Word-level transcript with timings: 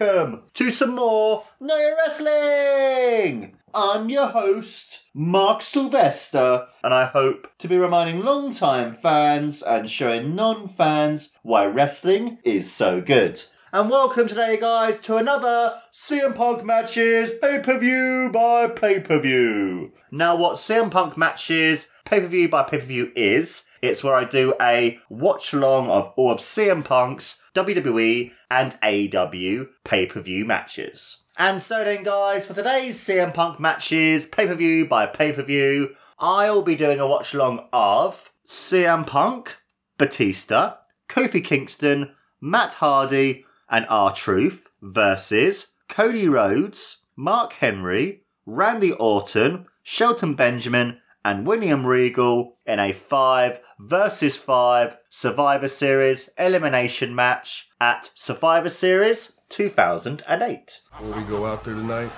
Welcome 0.00 0.44
to 0.54 0.70
some 0.70 0.94
more 0.94 1.44
Your 1.60 1.96
Wrestling. 1.96 3.56
I'm 3.74 4.08
your 4.08 4.28
host, 4.28 5.00
Mark 5.12 5.60
Sylvester, 5.60 6.68
and 6.82 6.94
I 6.94 7.04
hope 7.04 7.48
to 7.58 7.68
be 7.68 7.76
reminding 7.76 8.24
long-time 8.24 8.94
fans 8.94 9.62
and 9.62 9.90
showing 9.90 10.34
non-fans 10.34 11.34
why 11.42 11.66
wrestling 11.66 12.38
is 12.44 12.72
so 12.72 13.02
good. 13.02 13.42
And 13.74 13.90
welcome 13.90 14.26
today, 14.26 14.56
guys, 14.56 14.98
to 15.00 15.18
another 15.18 15.74
CM 15.92 16.34
Punk 16.34 16.64
Matches 16.64 17.32
pay-per-view 17.42 18.30
by 18.32 18.68
pay-per-view. 18.68 19.92
Now, 20.10 20.34
what 20.34 20.56
CM 20.56 20.90
Punk 20.90 21.18
Matches 21.18 21.88
pay-per-view 22.06 22.48
by 22.48 22.62
pay-per-view 22.62 23.12
is, 23.14 23.64
it's 23.82 24.02
where 24.02 24.14
I 24.14 24.24
do 24.24 24.54
a 24.62 24.98
watch-along 25.10 25.90
of 25.90 26.14
all 26.16 26.30
of 26.30 26.38
CM 26.38 26.84
Punk's 26.84 27.39
WWE 27.54 28.32
and 28.50 28.72
AEW 28.82 29.68
pay-per-view 29.84 30.44
matches. 30.44 31.18
And 31.36 31.62
so 31.62 31.84
then, 31.84 32.02
guys, 32.02 32.46
for 32.46 32.54
today's 32.54 32.98
CM 32.98 33.32
Punk 33.32 33.58
matches, 33.58 34.26
pay-per-view 34.26 34.86
by 34.86 35.06
pay-per-view, 35.06 35.94
I'll 36.18 36.62
be 36.62 36.76
doing 36.76 37.00
a 37.00 37.06
watch-along 37.06 37.66
of 37.72 38.30
CM 38.46 39.06
Punk, 39.06 39.56
Batista, 39.96 40.74
Kofi 41.08 41.42
Kingston, 41.42 42.12
Matt 42.40 42.74
Hardy, 42.74 43.44
and 43.68 43.86
R 43.88 44.12
Truth 44.12 44.68
versus 44.82 45.68
Cody 45.88 46.28
Rhodes, 46.28 46.98
Mark 47.16 47.54
Henry, 47.54 48.22
Randy 48.44 48.92
Orton, 48.92 49.66
Shelton 49.82 50.34
Benjamin, 50.34 50.98
and 51.24 51.46
William 51.46 51.86
Regal 51.86 52.56
in 52.66 52.78
a 52.78 52.92
5 52.92 53.60
versus 53.78 54.36
5 54.36 54.96
Survivor 55.10 55.68
Series 55.68 56.30
elimination 56.38 57.14
match 57.14 57.68
at 57.80 58.10
Survivor 58.14 58.70
Series 58.70 59.32
2008. 59.50 60.80
Before 60.90 61.12
we 61.12 61.22
go 61.24 61.46
out 61.46 61.64
there 61.64 61.74
tonight, 61.74 62.10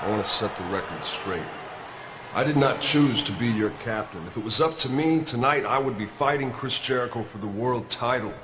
I 0.00 0.08
want 0.08 0.24
to 0.24 0.30
set 0.30 0.54
the 0.56 0.64
record 0.64 1.04
straight. 1.04 1.42
I 2.34 2.44
did 2.44 2.56
not 2.56 2.80
choose 2.80 3.22
to 3.22 3.32
be 3.32 3.46
your 3.46 3.70
captain. 3.82 4.24
If 4.26 4.36
it 4.36 4.44
was 4.44 4.60
up 4.60 4.76
to 4.78 4.90
me, 4.90 5.22
tonight 5.22 5.64
I 5.64 5.78
would 5.78 5.96
be 5.96 6.06
fighting 6.06 6.50
Chris 6.50 6.80
Jericho 6.80 7.22
for 7.22 7.38
the 7.38 7.46
world 7.46 7.88
title 7.88 8.34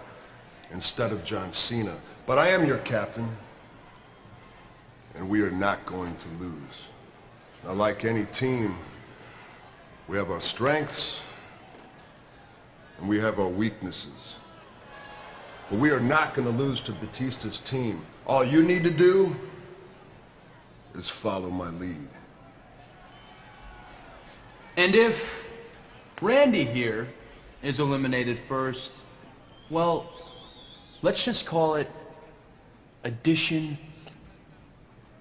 instead 0.72 1.12
of 1.12 1.24
John 1.24 1.50
Cena. 1.50 1.96
But 2.26 2.38
I 2.38 2.48
am 2.48 2.66
your 2.66 2.78
captain, 2.78 3.28
and 5.16 5.28
we 5.28 5.42
are 5.42 5.50
not 5.50 5.84
going 5.86 6.16
to 6.16 6.28
lose. 6.40 6.86
Now, 7.64 7.72
like 7.72 8.04
any 8.04 8.24
team, 8.26 8.76
we 10.10 10.16
have 10.16 10.32
our 10.32 10.40
strengths, 10.40 11.22
and 12.98 13.08
we 13.08 13.16
have 13.20 13.38
our 13.38 13.46
weaknesses. 13.46 14.38
But 15.70 15.78
we 15.78 15.92
are 15.92 16.00
not 16.00 16.34
going 16.34 16.50
to 16.50 16.62
lose 16.62 16.80
to 16.80 16.92
Batista's 16.92 17.60
team. 17.60 18.04
All 18.26 18.44
you 18.44 18.64
need 18.64 18.82
to 18.82 18.90
do 18.90 19.36
is 20.96 21.08
follow 21.08 21.48
my 21.48 21.70
lead. 21.70 22.08
And 24.76 24.96
if 24.96 25.48
Randy 26.20 26.64
here 26.64 27.06
is 27.62 27.78
eliminated 27.78 28.36
first, 28.36 28.94
well, 29.70 30.12
let's 31.02 31.24
just 31.24 31.46
call 31.46 31.76
it 31.76 31.88
addition 33.04 33.78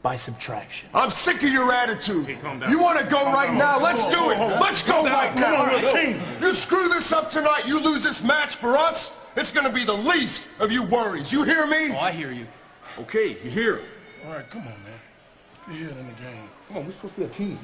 by 0.01 0.15
subtraction. 0.15 0.89
I'm 0.93 1.09
sick 1.09 1.37
of 1.43 1.49
your 1.49 1.73
attitude. 1.73 2.39
calm 2.41 2.59
down. 2.59 2.71
You 2.71 2.79
want 2.79 2.99
to 2.99 3.05
go 3.05 3.17
Calm 3.23 3.33
right 3.33 3.47
down. 3.47 3.57
now? 3.57 3.71
Hold 3.73 3.83
Let's 3.83 4.03
on, 4.03 4.11
do 4.11 4.31
it. 4.31 4.37
on. 4.37 4.59
Let's 4.61 4.81
go 4.83 4.93
Calm 4.93 5.05
down. 5.05 5.13
right 5.13 5.31
Come 5.33 5.41
now. 5.41 5.63
on, 5.63 5.83
we're 5.83 5.91
team. 5.91 6.21
You 6.39 6.53
screw 6.55 6.87
this 6.87 7.11
up 7.11 7.29
tonight, 7.29 7.67
you 7.67 7.79
lose 7.79 8.03
this 8.03 8.23
match 8.23 8.55
for 8.55 8.77
us, 8.77 9.25
it's 9.35 9.51
going 9.51 9.65
to 9.67 9.71
be 9.73 9.83
the 9.83 9.93
least 9.95 10.47
of 10.59 10.71
your 10.71 10.85
worries. 10.85 11.31
You 11.33 11.43
hear 11.43 11.67
me? 11.67 11.91
Oh, 11.91 11.99
I 11.99 12.11
hear 12.11 12.31
you. 12.31 12.45
Okay, 12.97 13.29
you 13.43 13.49
hear 13.49 13.75
it. 13.77 13.83
All 14.25 14.31
right, 14.33 14.49
come 14.49 14.61
on, 14.61 14.67
man. 14.67 14.99
You're 15.67 15.89
here 15.89 15.89
in 15.99 16.07
the 16.07 16.13
game. 16.13 16.49
Come 16.67 16.77
on, 16.77 16.85
we're 16.85 16.91
supposed 16.91 17.15
to 17.15 17.19
be 17.21 17.25
a 17.25 17.29
team. 17.29 17.59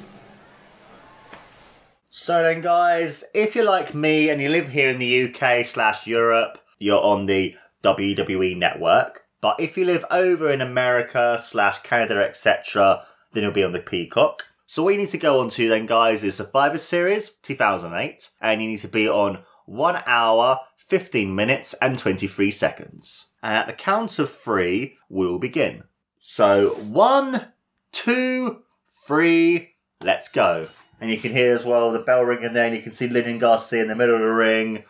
So 2.10 2.44
then, 2.44 2.62
guys, 2.62 3.24
if 3.34 3.56
you're 3.56 3.66
like 3.66 3.94
me 3.94 4.30
and 4.30 4.42
you 4.42 4.50
live 4.50 4.70
here 4.70 4.90
in 4.90 5.00
the 5.00 5.24
UK 5.34 5.66
slash 5.66 6.08
Europe, 6.08 6.60
you're 6.80 7.02
on 7.04 7.26
the 7.26 7.56
WWE 7.84 8.58
network. 8.58 9.25
But 9.42 9.60
if 9.60 9.78
you 9.78 9.86
live 9.86 10.06
over 10.10 10.50
in 10.50 10.62
America 10.62 11.40
slash 11.42 11.80
Canada, 11.84 12.24
etc., 12.24 13.04
then 13.34 13.44
you'll 13.44 13.52
be 13.52 13.64
on 13.64 13.74
the 13.74 13.80
Peacock. 13.80 14.46
So 14.68 14.84
what 14.84 14.94
you 14.94 15.00
need 15.00 15.10
to 15.12 15.18
go 15.18 15.42
on 15.42 15.50
to 15.52 15.70
then, 15.70 15.86
guys, 15.86 16.24
is 16.24 16.36
Survivor 16.36 16.80
Series 16.80 17.30
2008, 17.44 18.30
and 18.42 18.62
you 18.62 18.70
need 18.70 18.80
to 18.80 18.88
be 18.88 19.08
on 19.08 19.44
one 19.66 20.02
hour, 20.06 20.60
15 20.78 21.36
minutes, 21.36 21.76
and 21.82 22.00
23 22.00 22.50
seconds. 22.52 23.28
And 23.44 23.54
at 23.54 23.68
the 23.68 23.74
count 23.74 24.18
of 24.18 24.32
three, 24.32 24.98
we'll 25.08 25.38
begin. 25.38 25.84
So 26.20 26.70
one, 26.70 27.50
two, 27.92 28.64
three, 29.06 29.76
let's 30.02 30.30
go. 30.30 30.68
And 31.00 31.12
you 31.12 31.18
can 31.18 31.32
hear 31.32 31.56
as 31.56 31.64
well 31.64 31.92
the 31.92 32.00
bell 32.00 32.24
ringing 32.24 32.54
there, 32.54 32.66
and 32.66 32.76
you 32.76 32.82
can 32.82 32.94
see 32.94 33.08
Lilian 33.08 33.38
Garcia 33.38 33.82
in 33.82 33.88
the 33.88 33.96
middle 33.96 34.16
of 34.16 34.22
the 34.22 34.28
ring, 34.28 34.84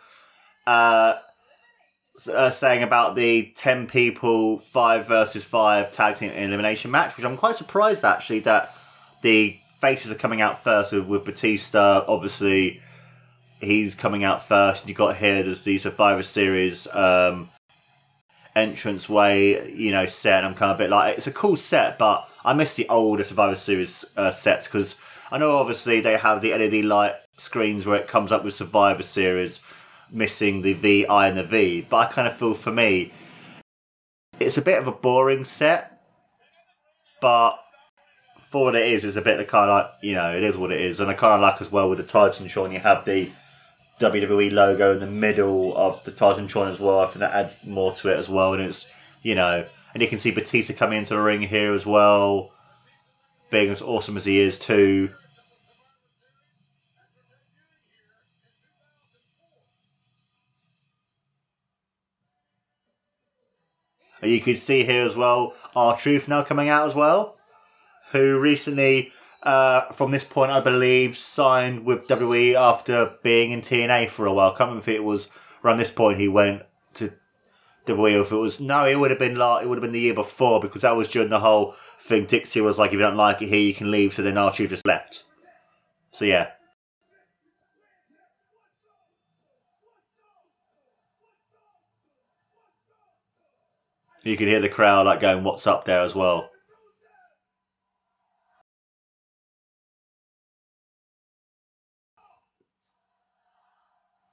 uh, 0.66 1.14
uh, 2.28 2.50
saying 2.50 2.82
about 2.82 3.14
the 3.14 3.52
10 3.56 3.86
people, 3.86 4.58
5 4.58 5.06
versus 5.06 5.44
5 5.44 5.90
tag 5.90 6.16
team 6.16 6.30
elimination 6.30 6.90
match, 6.90 7.16
which 7.16 7.26
I'm 7.26 7.36
quite 7.36 7.56
surprised 7.56 8.04
actually 8.04 8.40
that 8.40 8.74
the 9.22 9.58
faces 9.80 10.10
are 10.10 10.16
coming 10.16 10.40
out 10.40 10.64
first 10.64 10.92
with, 10.92 11.06
with 11.06 11.24
Batista. 11.24 12.04
Obviously, 12.08 12.80
he's 13.60 13.94
coming 13.94 14.24
out 14.24 14.46
first. 14.46 14.88
You 14.88 14.94
got 14.94 15.16
here, 15.16 15.42
there's 15.42 15.62
the 15.62 15.78
Survivor 15.78 16.22
Series 16.22 16.86
um, 16.88 17.50
entrance 18.54 19.08
way, 19.08 19.72
you 19.72 19.92
know, 19.92 20.06
set. 20.06 20.44
I'm 20.44 20.54
kind 20.54 20.72
of 20.72 20.76
a 20.76 20.84
bit 20.84 20.90
like, 20.90 21.18
it's 21.18 21.26
a 21.26 21.32
cool 21.32 21.56
set, 21.56 21.98
but 21.98 22.28
I 22.44 22.54
miss 22.54 22.76
the 22.76 22.88
older 22.88 23.24
Survivor 23.24 23.56
Series 23.56 24.04
uh, 24.16 24.30
sets 24.30 24.66
because 24.66 24.94
I 25.30 25.38
know 25.38 25.56
obviously 25.56 26.00
they 26.00 26.16
have 26.16 26.40
the 26.40 26.52
LED 26.52 26.84
light 26.84 27.14
screens 27.36 27.84
where 27.84 28.00
it 28.00 28.08
comes 28.08 28.32
up 28.32 28.44
with 28.44 28.54
Survivor 28.54 29.02
Series 29.02 29.60
missing 30.10 30.62
the 30.62 30.74
V, 30.74 31.06
I, 31.06 31.28
and 31.28 31.36
the 31.36 31.44
V. 31.44 31.86
But 31.88 31.96
I 31.96 32.12
kind 32.12 32.28
of 32.28 32.36
feel 32.36 32.54
for 32.54 32.72
me, 32.72 33.12
it's 34.38 34.58
a 34.58 34.62
bit 34.62 34.78
of 34.78 34.86
a 34.86 34.92
boring 34.92 35.44
set, 35.44 36.02
but 37.20 37.58
for 38.50 38.64
what 38.64 38.76
it 38.76 38.86
is, 38.86 39.04
it's 39.04 39.16
a 39.16 39.22
bit 39.22 39.40
of 39.40 39.46
kind 39.46 39.70
of 39.70 39.76
like, 39.76 39.90
you 40.02 40.14
know, 40.14 40.34
it 40.34 40.42
is 40.42 40.56
what 40.56 40.72
it 40.72 40.80
is. 40.80 41.00
And 41.00 41.10
I 41.10 41.14
kind 41.14 41.34
of 41.34 41.40
like 41.40 41.60
as 41.60 41.72
well 41.72 41.88
with 41.88 41.98
the 41.98 42.04
Titantron, 42.04 42.72
you 42.72 42.80
have 42.80 43.04
the 43.04 43.30
WWE 44.00 44.52
logo 44.52 44.92
in 44.92 45.00
the 45.00 45.06
middle 45.06 45.76
of 45.76 46.04
the 46.04 46.12
Titantron 46.12 46.70
as 46.70 46.78
well. 46.78 47.00
I 47.00 47.06
think 47.06 47.18
that 47.20 47.32
adds 47.32 47.64
more 47.64 47.94
to 47.94 48.12
it 48.12 48.18
as 48.18 48.28
well. 48.28 48.52
And 48.52 48.62
it's, 48.62 48.86
you 49.22 49.34
know, 49.34 49.66
and 49.94 50.02
you 50.02 50.08
can 50.08 50.18
see 50.18 50.30
Batista 50.30 50.74
coming 50.74 50.98
into 50.98 51.14
the 51.14 51.20
ring 51.20 51.40
here 51.40 51.72
as 51.72 51.86
well, 51.86 52.52
being 53.50 53.70
as 53.70 53.80
awesome 53.82 54.16
as 54.16 54.26
he 54.26 54.38
is 54.38 54.58
too. 54.58 55.10
You 64.26 64.40
can 64.40 64.56
see 64.56 64.84
here 64.84 65.02
as 65.02 65.16
well, 65.16 65.54
R 65.74 65.96
Truth 65.96 66.28
now 66.28 66.42
coming 66.42 66.68
out 66.68 66.86
as 66.86 66.94
well, 66.94 67.36
who 68.12 68.38
recently, 68.38 69.12
uh, 69.42 69.92
from 69.92 70.10
this 70.10 70.24
point, 70.24 70.50
I 70.50 70.60
believe, 70.60 71.16
signed 71.16 71.84
with 71.84 72.08
WWE 72.08 72.54
after 72.54 73.14
being 73.22 73.50
in 73.50 73.62
TNA 73.62 74.08
for 74.10 74.26
a 74.26 74.32
while. 74.32 74.52
I 74.52 74.56
can't 74.56 74.70
remember 74.70 74.90
if 74.90 74.96
it 74.96 75.04
was 75.04 75.28
around 75.64 75.78
this 75.78 75.90
point 75.90 76.18
he 76.18 76.28
went 76.28 76.62
to 76.94 77.12
WWE 77.86 78.22
if 78.22 78.32
it 78.32 78.36
was 78.36 78.60
no, 78.60 78.84
it 78.84 78.96
would 78.96 79.10
have 79.10 79.20
been 79.20 79.36
like 79.36 79.64
it 79.64 79.68
would 79.68 79.78
have 79.78 79.82
been 79.82 79.92
the 79.92 80.00
year 80.00 80.14
before 80.14 80.60
because 80.60 80.82
that 80.82 80.96
was 80.96 81.08
during 81.08 81.30
the 81.30 81.40
whole 81.40 81.74
thing. 82.00 82.26
Dixie 82.26 82.60
was 82.60 82.78
like, 82.78 82.88
if 82.88 82.94
you 82.94 82.98
don't 82.98 83.16
like 83.16 83.42
it 83.42 83.48
here, 83.48 83.60
you 83.60 83.74
can 83.74 83.90
leave. 83.90 84.12
So 84.12 84.22
then 84.22 84.38
R 84.38 84.52
Truth 84.52 84.70
just 84.70 84.86
left. 84.86 85.24
So 86.12 86.24
yeah. 86.24 86.50
You 94.26 94.36
can 94.36 94.48
hear 94.48 94.60
the 94.60 94.68
crowd 94.68 95.06
like 95.06 95.20
going, 95.20 95.44
"What's 95.44 95.68
up?" 95.68 95.84
there 95.84 96.00
as 96.00 96.14
well. 96.14 96.50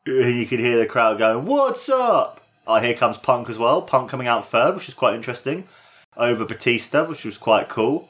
And 0.08 0.38
you 0.38 0.48
can 0.48 0.58
hear 0.58 0.80
the 0.80 0.88
crowd 0.88 1.20
going, 1.20 1.46
"What's 1.46 1.90
up?" 1.90 2.42
Oh, 2.66 2.80
here 2.80 2.96
comes 2.96 3.20
Punk 3.20 3.50
as 3.52 3.60
well. 3.60 3.84
Punk 3.84 4.10
coming 4.10 4.26
out 4.26 4.50
third, 4.50 4.74
which 4.76 4.88
is 4.88 4.96
quite 4.96 5.14
interesting, 5.14 5.68
over 6.18 6.44
Batista, 6.44 7.06
which 7.06 7.24
was 7.24 7.38
quite 7.38 7.70
cool. 7.70 8.10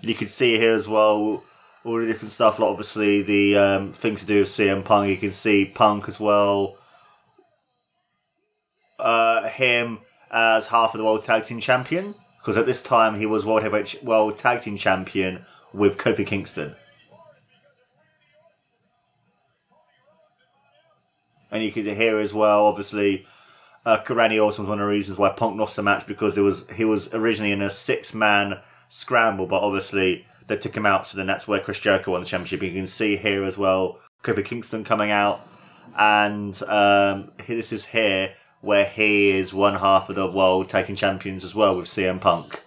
And 0.00 0.10
you 0.10 0.14
can 0.14 0.28
see 0.28 0.58
here 0.58 0.74
as 0.74 0.86
well 0.86 1.42
all 1.84 1.98
the 1.98 2.06
different 2.06 2.32
stuff. 2.32 2.58
Like 2.58 2.68
obviously 2.68 3.22
the 3.22 3.56
um, 3.56 3.92
things 3.94 4.20
to 4.20 4.26
do 4.26 4.40
with 4.40 4.50
CM 4.50 4.84
Punk. 4.84 5.08
You 5.08 5.16
can 5.16 5.32
see 5.32 5.64
Punk 5.64 6.06
as 6.06 6.20
well. 6.20 6.76
Uh, 8.98 9.48
him 9.48 9.98
as 10.30 10.66
half 10.66 10.94
of 10.94 10.98
the 10.98 11.04
World 11.04 11.24
Tag 11.24 11.46
Team 11.46 11.60
Champion 11.60 12.14
because 12.44 12.58
at 12.58 12.66
this 12.66 12.82
time 12.82 13.14
he 13.18 13.24
was 13.24 13.46
World 13.46 13.62
Heavyweight 13.62 14.04
World 14.04 14.36
Tag 14.36 14.60
Team 14.60 14.76
Champion 14.76 15.46
with 15.72 15.96
Kofi 15.96 16.26
Kingston. 16.26 16.74
And 21.50 21.62
you 21.62 21.72
could 21.72 21.86
hear 21.86 22.18
as 22.18 22.34
well, 22.34 22.66
obviously, 22.66 23.26
uh, 23.86 23.98
Randy 24.10 24.38
Orton 24.38 24.64
was 24.64 24.68
one 24.68 24.80
of 24.80 24.86
the 24.86 24.90
reasons 24.90 25.16
why 25.16 25.30
Punk 25.30 25.58
lost 25.58 25.76
the 25.76 25.82
match 25.82 26.06
because 26.06 26.36
it 26.36 26.42
was 26.42 26.66
he 26.74 26.84
was 26.84 27.12
originally 27.14 27.52
in 27.52 27.62
a 27.62 27.70
six 27.70 28.12
man 28.12 28.60
scramble, 28.90 29.46
but 29.46 29.62
obviously 29.62 30.26
they 30.46 30.58
took 30.58 30.76
him 30.76 30.84
out, 30.84 31.06
so 31.06 31.16
then 31.16 31.26
that's 31.26 31.48
where 31.48 31.60
Chris 31.60 31.80
Jericho 31.80 32.10
won 32.10 32.20
the 32.20 32.26
championship. 32.26 32.62
You 32.62 32.72
can 32.72 32.86
see 32.86 33.16
here 33.16 33.44
as 33.44 33.56
well, 33.56 34.00
Kofi 34.22 34.44
Kingston 34.44 34.84
coming 34.84 35.10
out, 35.10 35.40
and 35.98 36.60
um, 36.64 37.32
this 37.46 37.72
is 37.72 37.86
here 37.86 38.34
where 38.64 38.86
he 38.86 39.30
is 39.30 39.52
one 39.52 39.74
half 39.74 40.08
of 40.08 40.16
the 40.16 40.30
world 40.30 40.68
taking 40.68 40.96
champions 40.96 41.44
as 41.44 41.54
well 41.54 41.76
with 41.76 41.86
CM 41.86 42.20
Punk. 42.20 42.60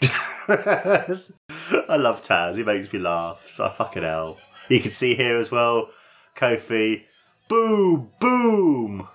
I 0.48 1.96
love 1.96 2.22
Taz. 2.22 2.56
He 2.56 2.62
makes 2.62 2.92
me 2.92 3.00
laugh. 3.00 3.58
I 3.58 3.68
fucking 3.68 4.04
hell. 4.04 4.38
You 4.68 4.78
can 4.78 4.92
see 4.92 5.16
here 5.16 5.36
as 5.36 5.50
well, 5.50 5.90
Kofi. 6.36 7.02
Boom, 7.48 8.10
boom. 8.20 9.08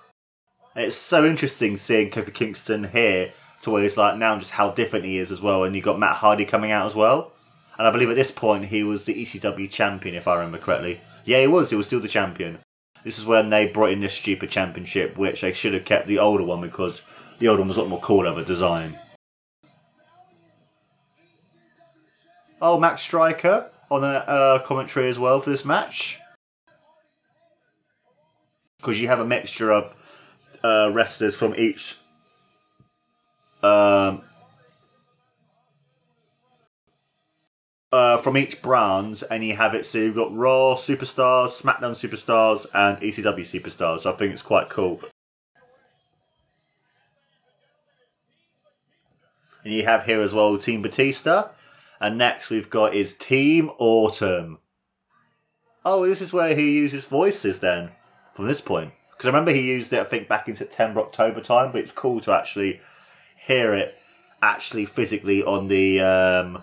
It's 0.76 0.96
so 0.96 1.24
interesting 1.24 1.78
seeing 1.78 2.10
Kofi 2.10 2.34
Kingston 2.34 2.84
here 2.84 3.32
to 3.62 3.70
where 3.70 3.82
he's 3.82 3.96
like 3.96 4.18
now 4.18 4.38
just 4.38 4.50
how 4.50 4.70
different 4.70 5.04
he 5.04 5.18
is 5.18 5.32
as 5.32 5.40
well. 5.40 5.64
And 5.64 5.74
you 5.74 5.82
got 5.82 5.98
Matt 5.98 6.16
Hardy 6.16 6.44
coming 6.44 6.72
out 6.72 6.86
as 6.86 6.94
well. 6.94 7.32
And 7.78 7.86
I 7.86 7.90
believe 7.90 8.10
at 8.10 8.16
this 8.16 8.30
point 8.30 8.66
he 8.66 8.84
was 8.84 9.04
the 9.04 9.14
ECW 9.14 9.70
champion, 9.70 10.14
if 10.14 10.28
I 10.28 10.34
remember 10.34 10.58
correctly. 10.58 11.00
Yeah, 11.24 11.40
he 11.40 11.46
was. 11.46 11.70
He 11.70 11.76
was 11.76 11.86
still 11.86 12.00
the 12.00 12.08
champion. 12.08 12.58
This 13.04 13.18
is 13.18 13.24
when 13.24 13.50
they 13.50 13.66
brought 13.66 13.92
in 13.92 14.00
this 14.00 14.14
stupid 14.14 14.50
championship, 14.50 15.16
which 15.16 15.40
they 15.40 15.52
should 15.52 15.74
have 15.74 15.84
kept 15.84 16.06
the 16.06 16.18
older 16.18 16.44
one 16.44 16.60
because 16.60 17.02
the 17.38 17.48
older 17.48 17.62
one 17.62 17.68
was 17.68 17.76
a 17.76 17.82
lot 17.82 17.88
more 17.88 18.00
cool 18.00 18.26
of 18.26 18.38
a 18.38 18.44
design. 18.44 18.98
Oh, 22.60 22.78
Matt 22.78 23.00
Striker 23.00 23.70
on 23.90 24.04
a 24.04 24.06
uh, 24.06 24.58
commentary 24.60 25.08
as 25.08 25.18
well 25.18 25.40
for 25.40 25.50
this 25.50 25.64
match. 25.64 26.18
Because 28.78 29.00
you 29.00 29.08
have 29.08 29.20
a 29.20 29.24
mixture 29.24 29.72
of 29.72 29.96
uh, 30.62 30.90
wrestlers 30.92 31.34
from 31.34 31.54
each 31.56 31.96
um, 33.62 34.22
uh, 37.92 38.16
from 38.18 38.36
each 38.36 38.62
brand, 38.62 39.22
and 39.30 39.44
you 39.44 39.54
have 39.54 39.74
it 39.74 39.84
so 39.84 39.98
you've 39.98 40.14
got 40.14 40.34
Raw 40.34 40.74
superstars, 40.74 41.60
SmackDown 41.60 41.92
superstars, 41.92 42.66
and 42.74 42.98
ECW 42.98 43.40
superstars. 43.40 44.00
So 44.00 44.12
I 44.12 44.16
think 44.16 44.32
it's 44.32 44.42
quite 44.42 44.68
cool. 44.68 45.00
And 49.64 49.72
you 49.72 49.84
have 49.84 50.04
here 50.06 50.20
as 50.20 50.32
well 50.32 50.58
Team 50.58 50.82
Batista, 50.82 51.50
and 52.00 52.18
next 52.18 52.50
we've 52.50 52.70
got 52.70 52.94
is 52.94 53.14
Team 53.14 53.70
Orton. 53.78 54.58
Oh, 55.84 56.06
this 56.06 56.20
is 56.20 56.32
where 56.32 56.54
he 56.54 56.72
uses 56.72 57.04
voices 57.04 57.58
then 57.58 57.90
from 58.34 58.46
this 58.46 58.60
point. 58.60 58.92
Because 59.10 59.26
I 59.26 59.28
remember 59.28 59.52
he 59.52 59.68
used 59.68 59.92
it, 59.92 60.00
I 60.00 60.04
think, 60.04 60.28
back 60.28 60.48
in 60.48 60.56
September, 60.56 61.00
October 61.00 61.40
time. 61.40 61.72
But 61.72 61.82
it's 61.82 61.92
cool 61.92 62.20
to 62.22 62.32
actually 62.32 62.80
hear 63.46 63.74
it 63.74 63.98
actually 64.42 64.86
physically 64.86 65.42
on 65.42 65.68
the 65.68 66.00
um, 66.00 66.62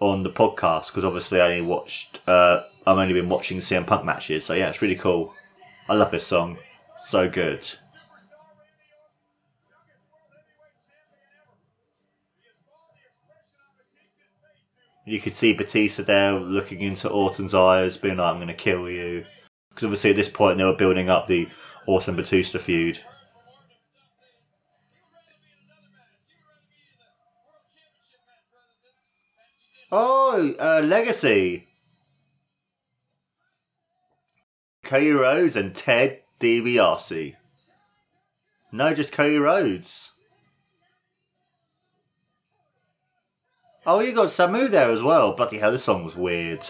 on 0.00 0.22
the 0.22 0.30
podcast. 0.30 0.88
Because 0.88 1.04
obviously, 1.04 1.40
I 1.40 1.48
only 1.48 1.62
watched. 1.62 2.20
Uh, 2.26 2.62
I've 2.86 2.98
only 2.98 3.14
been 3.14 3.28
watching 3.28 3.58
CM 3.58 3.86
Punk 3.86 4.04
matches, 4.04 4.44
so 4.44 4.54
yeah, 4.54 4.68
it's 4.68 4.82
really 4.82 4.96
cool. 4.96 5.34
I 5.88 5.94
love 5.94 6.10
this 6.10 6.26
song, 6.26 6.58
so 6.96 7.28
good. 7.28 7.68
You 15.08 15.20
could 15.20 15.32
see 15.32 15.54
Batista 15.54 16.02
there 16.02 16.32
looking 16.32 16.82
into 16.82 17.08
Orton's 17.08 17.54
eyes, 17.54 17.96
being 17.96 18.18
like, 18.18 18.30
I'm 18.30 18.36
going 18.36 18.48
to 18.48 18.54
kill 18.54 18.90
you. 18.90 19.24
Because 19.70 19.84
obviously 19.84 20.10
at 20.10 20.16
this 20.16 20.28
point 20.28 20.58
they 20.58 20.64
were 20.64 20.74
building 20.74 21.08
up 21.08 21.26
the 21.26 21.48
Orton 21.86 22.14
Batista 22.14 22.58
feud. 22.58 22.98
Oh, 29.90 30.54
uh, 30.58 30.82
Legacy. 30.84 31.66
Cody 34.82 35.10
Rhodes 35.10 35.56
and 35.56 35.74
Ted 35.74 36.22
DiBiase. 36.40 37.34
No, 38.70 38.92
just 38.92 39.12
Cody 39.12 39.38
Rhodes. 39.38 40.10
Oh, 43.86 44.00
you 44.00 44.12
got 44.12 44.28
Samu 44.28 44.70
there 44.70 44.90
as 44.90 45.00
well. 45.00 45.32
Bloody 45.32 45.58
hell, 45.58 45.72
this 45.72 45.84
song 45.84 46.04
was 46.04 46.14
weird. 46.14 46.66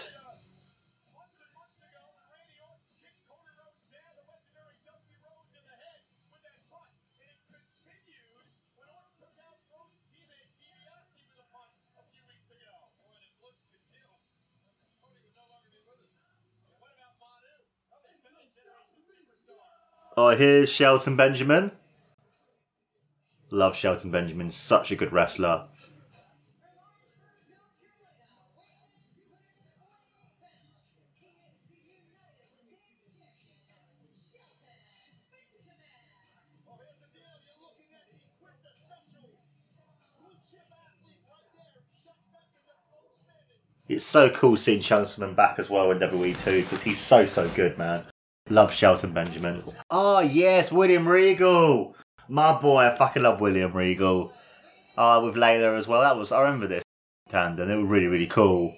Oh, 20.21 20.35
here's 20.35 20.69
Shelton 20.69 21.15
Benjamin. 21.15 21.71
Love 23.51 23.73
Shelton 23.73 24.11
Benjamin, 24.11 24.51
such 24.51 24.91
a 24.91 24.97
good 24.97 25.13
wrestler. 25.13 25.69
It's 43.87 44.03
so 44.03 44.29
cool 44.31 44.57
seeing 44.57 44.81
Shelton 44.81 45.33
back 45.33 45.59
as 45.59 45.69
well 45.69 45.91
in 45.91 45.99
WWE 45.99 46.43
too 46.43 46.63
because 46.63 46.81
he's 46.81 46.99
so 46.99 47.25
so 47.25 47.47
good, 47.55 47.77
man. 47.77 48.03
Love 48.49 48.73
Shelton 48.73 49.13
Benjamin. 49.13 49.63
Oh 49.91 50.19
yes, 50.21 50.71
William 50.71 51.07
Regal, 51.07 51.95
my 52.27 52.59
boy. 52.59 52.79
I 52.79 52.97
fucking 52.97 53.21
love 53.21 53.39
William 53.39 53.71
Regal. 53.71 54.33
Oh, 54.97 55.25
with 55.25 55.35
Layla 55.35 55.77
as 55.77 55.87
well. 55.87 56.01
That 56.01 56.17
was 56.17 56.31
I 56.31 56.41
remember 56.41 56.67
this 56.67 56.83
tandem. 57.29 57.69
It 57.69 57.75
was 57.75 57.87
really 57.87 58.07
really 58.07 58.27
cool. 58.27 58.75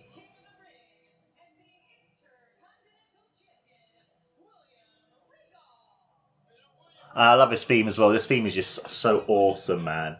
And 7.13 7.23
I 7.23 7.33
love 7.35 7.51
his 7.51 7.63
theme 7.63 7.87
as 7.87 7.97
well. 7.97 8.09
This 8.09 8.25
theme 8.25 8.45
is 8.45 8.53
just 8.53 8.89
so 8.89 9.23
awesome, 9.27 9.83
man. 9.83 10.17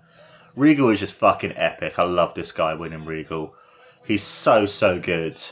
Regal 0.56 0.90
is 0.90 1.00
just 1.00 1.14
fucking 1.14 1.54
epic. 1.56 1.98
I 2.00 2.04
love 2.04 2.34
this 2.34 2.52
guy, 2.52 2.74
William 2.74 3.06
Regal. 3.06 3.54
He's 4.06 4.24
so 4.24 4.66
so 4.66 5.00
good, 5.00 5.44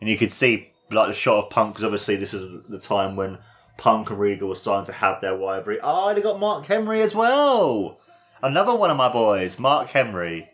and 0.00 0.08
you 0.08 0.16
could 0.16 0.32
see 0.32 0.72
like 0.90 1.08
the 1.08 1.14
shot 1.14 1.44
of 1.44 1.50
Punk 1.50 1.74
because 1.74 1.84
obviously 1.84 2.16
this 2.16 2.34
is 2.34 2.64
the 2.68 2.78
time 2.78 3.16
when 3.16 3.38
Punk 3.76 4.10
and 4.10 4.18
Regal 4.18 4.48
were 4.48 4.54
starting 4.54 4.86
to 4.86 4.98
have 4.98 5.20
their 5.20 5.36
rivalry. 5.36 5.78
Oh, 5.82 6.12
they 6.14 6.20
got 6.20 6.40
Mark 6.40 6.66
Henry 6.66 7.00
as 7.00 7.14
well. 7.14 7.98
Another 8.42 8.74
one 8.74 8.90
of 8.90 8.96
my 8.96 9.12
boys, 9.12 9.58
Mark 9.58 9.88
Henry. 9.88 10.48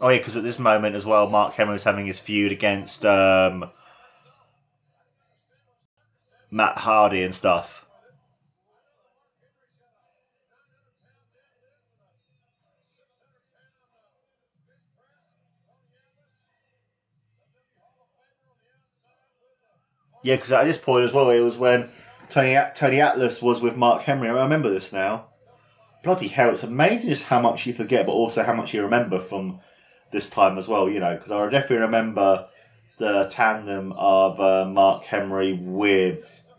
Oh 0.00 0.08
yeah, 0.08 0.18
because 0.18 0.36
at 0.36 0.42
this 0.42 0.58
moment 0.58 0.96
as 0.96 1.06
well, 1.06 1.28
Mark 1.30 1.54
Henry 1.54 1.72
was 1.72 1.84
having 1.84 2.04
his 2.04 2.18
feud 2.18 2.52
against 2.52 3.06
um, 3.06 3.70
Matt 6.50 6.78
Hardy 6.78 7.22
and 7.22 7.34
stuff. 7.34 7.83
Yeah, 20.24 20.36
because 20.36 20.52
at 20.52 20.64
this 20.64 20.78
point 20.78 21.04
as 21.04 21.12
well, 21.12 21.28
it 21.28 21.40
was 21.40 21.58
when 21.58 21.90
Tony 22.30 22.56
Tony 22.74 23.00
Atlas 23.00 23.42
was 23.42 23.60
with 23.60 23.76
Mark 23.76 24.02
Henry. 24.02 24.30
I 24.30 24.42
remember 24.42 24.70
this 24.70 24.90
now. 24.90 25.26
Bloody 26.02 26.28
hell! 26.28 26.50
It's 26.50 26.62
amazing 26.62 27.10
just 27.10 27.24
how 27.24 27.40
much 27.40 27.66
you 27.66 27.74
forget, 27.74 28.06
but 28.06 28.12
also 28.12 28.42
how 28.42 28.54
much 28.54 28.72
you 28.72 28.82
remember 28.82 29.20
from 29.20 29.60
this 30.12 30.30
time 30.30 30.56
as 30.56 30.66
well. 30.66 30.88
You 30.88 30.98
know, 30.98 31.14
because 31.14 31.30
I 31.30 31.44
definitely 31.50 31.76
remember 31.76 32.48
the 32.96 33.28
tandem 33.30 33.92
of 33.92 34.40
uh, 34.40 34.64
Mark 34.64 35.04
Henry 35.04 35.52
with 35.60 36.50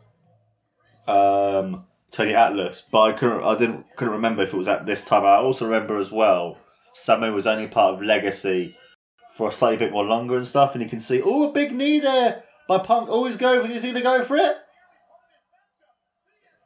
um, 1.08 1.86
Tony 2.12 2.36
Atlas, 2.36 2.84
but 2.92 3.02
I 3.02 3.12
couldn't. 3.14 3.44
I 3.44 3.58
didn't 3.58 3.86
couldn't 3.96 4.14
remember 4.14 4.44
if 4.44 4.54
it 4.54 4.58
was 4.58 4.68
at 4.68 4.86
this 4.86 5.04
time. 5.04 5.26
I 5.26 5.38
also 5.38 5.66
remember 5.66 5.98
as 5.98 6.12
well. 6.12 6.60
Samu 6.96 7.34
was 7.34 7.48
only 7.48 7.68
part 7.68 7.96
of 7.96 8.04
Legacy 8.04 8.78
for 9.34 9.50
a 9.50 9.52
slightly 9.52 9.78
bit 9.78 9.92
more 9.92 10.06
longer 10.06 10.38
and 10.38 10.46
stuff, 10.46 10.76
and 10.76 10.84
you 10.84 10.90
can 10.90 11.00
see 11.00 11.20
oh 11.26 11.50
a 11.50 11.52
big 11.52 11.74
knee 11.74 12.00
there 12.00 12.44
by 12.68 12.80
Punk 12.80 13.10
always 13.10 13.36
go 13.36 13.62
for, 13.62 13.72
is 13.72 13.84
he 13.84 13.92
going 13.92 14.04
to 14.04 14.10
go 14.10 14.24
for 14.24 14.38
it? 14.38 14.58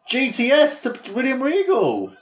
GTS 0.09 1.03
to 1.03 1.13
William 1.13 1.41
Regal. 1.41 2.13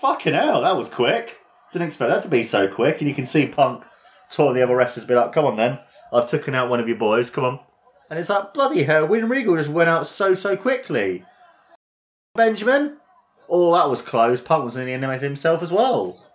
Fucking 0.00 0.32
hell, 0.32 0.62
that 0.62 0.76
was 0.76 0.88
quick. 0.88 1.38
Didn't 1.72 1.88
expect 1.88 2.10
that 2.10 2.22
to 2.22 2.28
be 2.28 2.42
so 2.42 2.68
quick. 2.68 3.00
And 3.00 3.08
you 3.08 3.14
can 3.14 3.26
see 3.26 3.46
Punk 3.46 3.84
talking 4.30 4.54
the 4.54 4.62
other 4.62 4.76
wrestlers 4.76 5.04
be 5.06 5.14
like, 5.14 5.32
come 5.32 5.44
on 5.44 5.56
then. 5.56 5.78
I've 6.12 6.30
taken 6.30 6.54
out 6.54 6.70
one 6.70 6.80
of 6.80 6.88
your 6.88 6.96
boys, 6.96 7.28
come 7.28 7.44
on. 7.44 7.60
And 8.08 8.18
it's 8.18 8.30
like, 8.30 8.54
bloody 8.54 8.84
hell, 8.84 9.06
William 9.06 9.30
Regal 9.30 9.56
just 9.56 9.68
went 9.68 9.88
out 9.88 10.06
so, 10.06 10.34
so 10.34 10.56
quickly. 10.56 11.24
Benjamin? 12.34 12.96
Oh, 13.48 13.74
that 13.74 13.90
was 13.90 14.02
close. 14.02 14.40
Punk 14.40 14.64
was 14.64 14.76
nearly 14.76 14.94
eliminated 14.94 15.22
himself 15.24 15.62
as 15.62 15.70
well. 15.70 16.29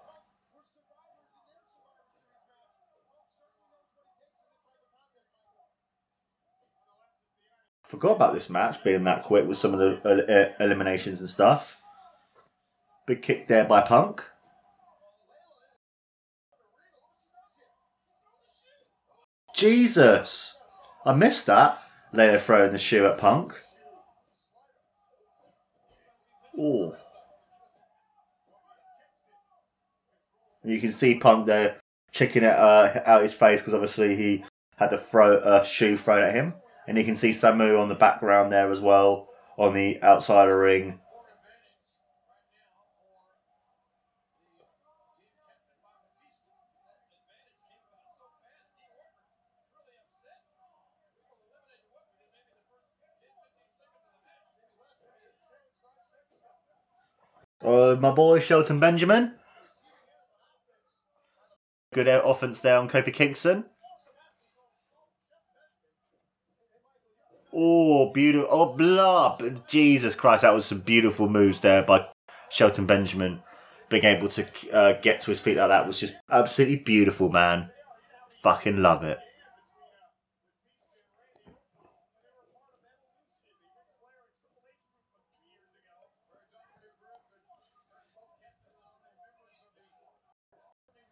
Forgot 7.88 8.16
about 8.16 8.34
this 8.34 8.50
match 8.50 8.84
being 8.84 9.04
that 9.04 9.24
quick 9.24 9.48
with 9.48 9.58
some 9.58 9.74
of 9.74 9.80
the 9.80 10.02
uh, 10.04 10.32
uh, 10.32 10.64
eliminations 10.64 11.20
and 11.20 11.30
stuff. 11.30 11.82
Big 13.06 13.22
kick 13.22 13.48
there 13.48 13.66
by 13.66 13.82
Punk. 13.82 14.24
Jesus! 19.56 20.54
I 21.06 21.14
missed 21.14 21.46
that. 21.46 21.82
Layla 22.14 22.42
throwing 22.42 22.72
the 22.72 22.80
shoe 22.80 23.06
at 23.06 23.20
Punk. 23.20 23.54
Oh. 26.58 26.96
You 30.64 30.80
can 30.80 30.92
see 30.92 31.16
Punk 31.16 31.46
there 31.46 31.78
checking 32.12 32.44
it 32.44 32.56
uh, 32.56 33.02
out 33.06 33.22
his 33.22 33.36
face 33.36 33.62
because 33.62 33.74
obviously 33.74 34.16
he 34.16 34.44
had 34.78 34.90
to 34.90 34.98
throw 34.98 35.38
a 35.38 35.64
shoe 35.64 35.96
thrown 35.96 36.24
at 36.24 36.34
him. 36.34 36.54
And 36.88 36.98
you 36.98 37.04
can 37.04 37.16
see 37.16 37.32
Samu 37.32 37.80
on 37.82 37.90
the 37.90 37.96
background 37.96 38.52
there 38.52 38.72
as 38.72 38.80
well 38.80 39.30
on 39.58 39.74
the 39.74 40.02
outside 40.02 40.50
of 40.50 40.56
ring. 40.56 41.00
Uh, 57.64 57.98
my 58.00 58.12
boy 58.12 58.40
Shelton 58.40 58.80
Benjamin. 58.80 59.34
Good 61.94 62.08
offense 62.08 62.62
there 62.62 62.78
on 62.78 62.90
Kofi 62.90 63.12
Kingston. 63.12 63.66
Oh, 67.58 68.12
beautiful. 68.12 68.50
Oh, 68.52 68.76
blah. 68.76 69.38
Jesus 69.68 70.14
Christ, 70.14 70.42
that 70.42 70.54
was 70.54 70.66
some 70.66 70.82
beautiful 70.82 71.30
moves 71.30 71.62
there 71.62 71.84
by 71.84 72.06
Shelton 72.50 72.86
Benjamin. 72.86 73.42
Being 73.88 74.04
able 74.04 74.28
to 74.30 74.46
uh, 74.74 75.00
get 75.02 75.22
to 75.22 75.32
his 75.32 75.40
feet 75.40 75.56
like 75.56 75.70
that 75.70 75.88
was 75.88 76.00
just 76.00 76.16
absolutely 76.30 76.78
beautiful, 76.78 77.30
man. 77.30 77.70
Fucking 78.44 78.82
love 78.82 79.04
it. 79.04 79.20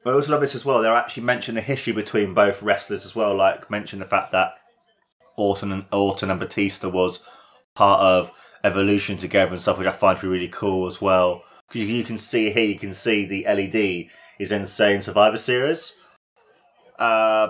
I 0.05 0.09
also 0.09 0.31
love 0.31 0.41
this 0.41 0.55
as 0.55 0.65
well. 0.65 0.81
They're 0.81 0.93
actually 0.93 1.23
mentioning 1.23 1.55
the 1.55 1.61
history 1.61 1.93
between 1.93 2.33
both 2.33 2.61
wrestlers 2.61 3.05
as 3.05 3.15
well. 3.15 3.33
Like 3.33 3.71
mention 3.71 3.99
the 3.99 4.05
fact 4.05 4.31
that 4.31 4.55
Orton 5.35 5.71
and 5.71 5.85
Orton 5.91 6.29
and 6.29 6.39
Batista 6.39 6.89
was 6.89 7.19
part 7.75 8.01
of 8.01 8.31
Evolution 8.63 9.17
together 9.17 9.51
and 9.51 9.61
stuff, 9.61 9.77
which 9.77 9.87
I 9.87 9.91
find 9.91 10.17
to 10.17 10.23
be 10.23 10.29
really 10.29 10.47
cool 10.47 10.87
as 10.87 11.01
well. 11.01 11.43
Because 11.67 11.81
you, 11.81 11.87
you, 11.87 12.03
can 12.03 12.17
see 12.17 12.49
here, 12.49 12.65
you 12.65 12.79
can 12.79 12.93
see 12.93 13.25
the 13.25 13.45
LED 13.45 14.09
is 14.39 14.51
Insane 14.51 15.01
Survivor 15.01 15.37
Series. 15.37 15.93
Uh, 16.97 17.49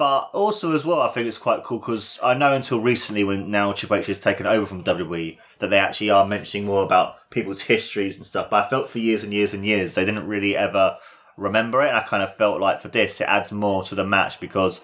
but 0.00 0.30
also 0.32 0.74
as 0.74 0.84
well, 0.84 1.02
I 1.02 1.10
think 1.10 1.28
it's 1.28 1.36
quite 1.36 1.62
cool 1.62 1.78
because 1.78 2.18
I 2.22 2.32
know 2.32 2.54
until 2.54 2.80
recently, 2.80 3.22
when 3.22 3.50
now 3.50 3.72
Triple 3.72 3.96
H 3.98 4.06
has 4.06 4.18
taken 4.18 4.46
over 4.46 4.64
from 4.64 4.82
WWE, 4.82 5.36
that 5.58 5.68
they 5.68 5.78
actually 5.78 6.08
are 6.08 6.26
mentioning 6.26 6.66
more 6.66 6.82
about 6.82 7.16
people's 7.28 7.60
histories 7.60 8.16
and 8.16 8.24
stuff. 8.24 8.48
But 8.48 8.64
I 8.64 8.70
felt 8.70 8.88
for 8.88 8.98
years 8.98 9.22
and 9.22 9.34
years 9.34 9.52
and 9.52 9.64
years 9.64 9.94
they 9.94 10.06
didn't 10.06 10.26
really 10.26 10.56
ever 10.56 10.96
remember 11.36 11.82
it. 11.82 11.88
And 11.88 11.98
I 11.98 12.02
kind 12.02 12.22
of 12.22 12.34
felt 12.34 12.62
like 12.62 12.80
for 12.80 12.88
this, 12.88 13.20
it 13.20 13.24
adds 13.24 13.52
more 13.52 13.84
to 13.84 13.94
the 13.94 14.06
match 14.06 14.40
because 14.40 14.80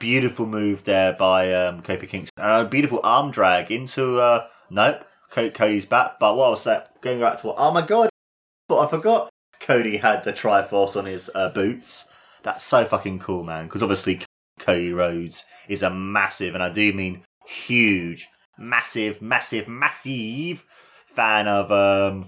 beautiful 0.00 0.46
move 0.46 0.84
there 0.84 1.12
by 1.12 1.52
um, 1.52 1.82
Kofi 1.82 2.08
Kingston. 2.08 2.44
And 2.44 2.66
a 2.66 2.68
beautiful 2.68 3.00
arm 3.02 3.30
drag 3.30 3.70
into, 3.70 4.18
uh, 4.18 4.46
nope, 4.70 5.04
Cody's 5.30 5.86
back. 5.86 6.18
But 6.18 6.36
what 6.36 6.46
I 6.46 6.50
was 6.50 6.62
saying, 6.62 6.82
going 7.00 7.20
back 7.20 7.38
to 7.38 7.48
what, 7.48 7.56
oh 7.58 7.72
my 7.72 7.84
god, 7.84 8.10
but 8.68 8.80
I 8.80 8.86
forgot 8.86 9.30
Cody 9.60 9.96
had 9.96 10.24
the 10.24 10.32
Triforce 10.32 10.96
on 10.96 11.06
his 11.06 11.30
uh, 11.34 11.50
boots. 11.50 12.04
That's 12.42 12.62
so 12.62 12.84
fucking 12.84 13.20
cool, 13.20 13.44
man. 13.44 13.64
Because 13.64 13.82
obviously 13.82 14.20
Cody 14.58 14.92
Rhodes 14.92 15.44
is 15.68 15.82
a 15.82 15.90
massive, 15.90 16.54
and 16.54 16.62
I 16.62 16.70
do 16.70 16.92
mean 16.92 17.22
huge, 17.46 18.28
massive, 18.58 19.20
massive, 19.22 19.68
massive 19.68 20.64
fan 21.06 21.48
of 21.48 21.72
um, 21.72 22.26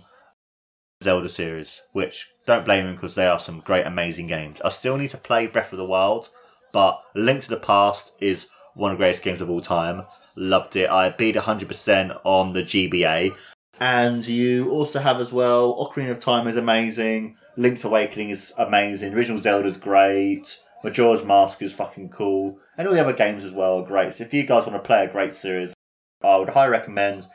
Zelda 1.02 1.28
series, 1.28 1.82
which 1.92 2.26
don't 2.46 2.64
blame 2.64 2.86
him 2.86 2.94
because 2.94 3.14
they 3.14 3.26
are 3.26 3.38
some 3.38 3.60
great, 3.60 3.86
amazing 3.86 4.26
games. 4.26 4.60
I 4.62 4.70
still 4.70 4.96
need 4.96 5.10
to 5.10 5.18
play 5.18 5.46
Breath 5.46 5.72
of 5.72 5.78
the 5.78 5.84
Wild, 5.84 6.30
but 6.76 7.02
Link 7.14 7.40
to 7.40 7.48
the 7.48 7.56
Past 7.56 8.12
is 8.20 8.48
one 8.74 8.92
of 8.92 8.98
the 8.98 9.02
greatest 9.02 9.22
games 9.22 9.40
of 9.40 9.48
all 9.48 9.62
time. 9.62 10.02
Loved 10.36 10.76
it. 10.76 10.90
I 10.90 11.08
beat 11.08 11.34
100% 11.34 12.20
on 12.22 12.52
the 12.52 12.60
GBA. 12.60 13.34
And 13.80 14.26
you 14.26 14.70
also 14.70 14.98
have 14.98 15.18
as 15.18 15.32
well 15.32 15.74
Ocarina 15.74 16.10
of 16.10 16.20
Time 16.20 16.46
is 16.46 16.58
amazing. 16.58 17.38
Link's 17.56 17.84
Awakening 17.84 18.28
is 18.28 18.52
amazing. 18.58 19.14
Original 19.14 19.40
Zelda's 19.40 19.78
great. 19.78 20.58
Majora's 20.84 21.24
Mask 21.24 21.62
is 21.62 21.72
fucking 21.72 22.10
cool. 22.10 22.58
And 22.76 22.86
all 22.86 22.92
the 22.92 23.00
other 23.00 23.14
games 23.14 23.42
as 23.42 23.52
well 23.52 23.78
are 23.78 23.86
great. 23.86 24.12
So 24.12 24.24
if 24.24 24.34
you 24.34 24.46
guys 24.46 24.66
want 24.66 24.74
to 24.74 24.86
play 24.86 25.06
a 25.06 25.10
great 25.10 25.32
series, 25.32 25.72
I 26.22 26.36
would 26.36 26.50
highly 26.50 26.72
recommend 26.72 27.26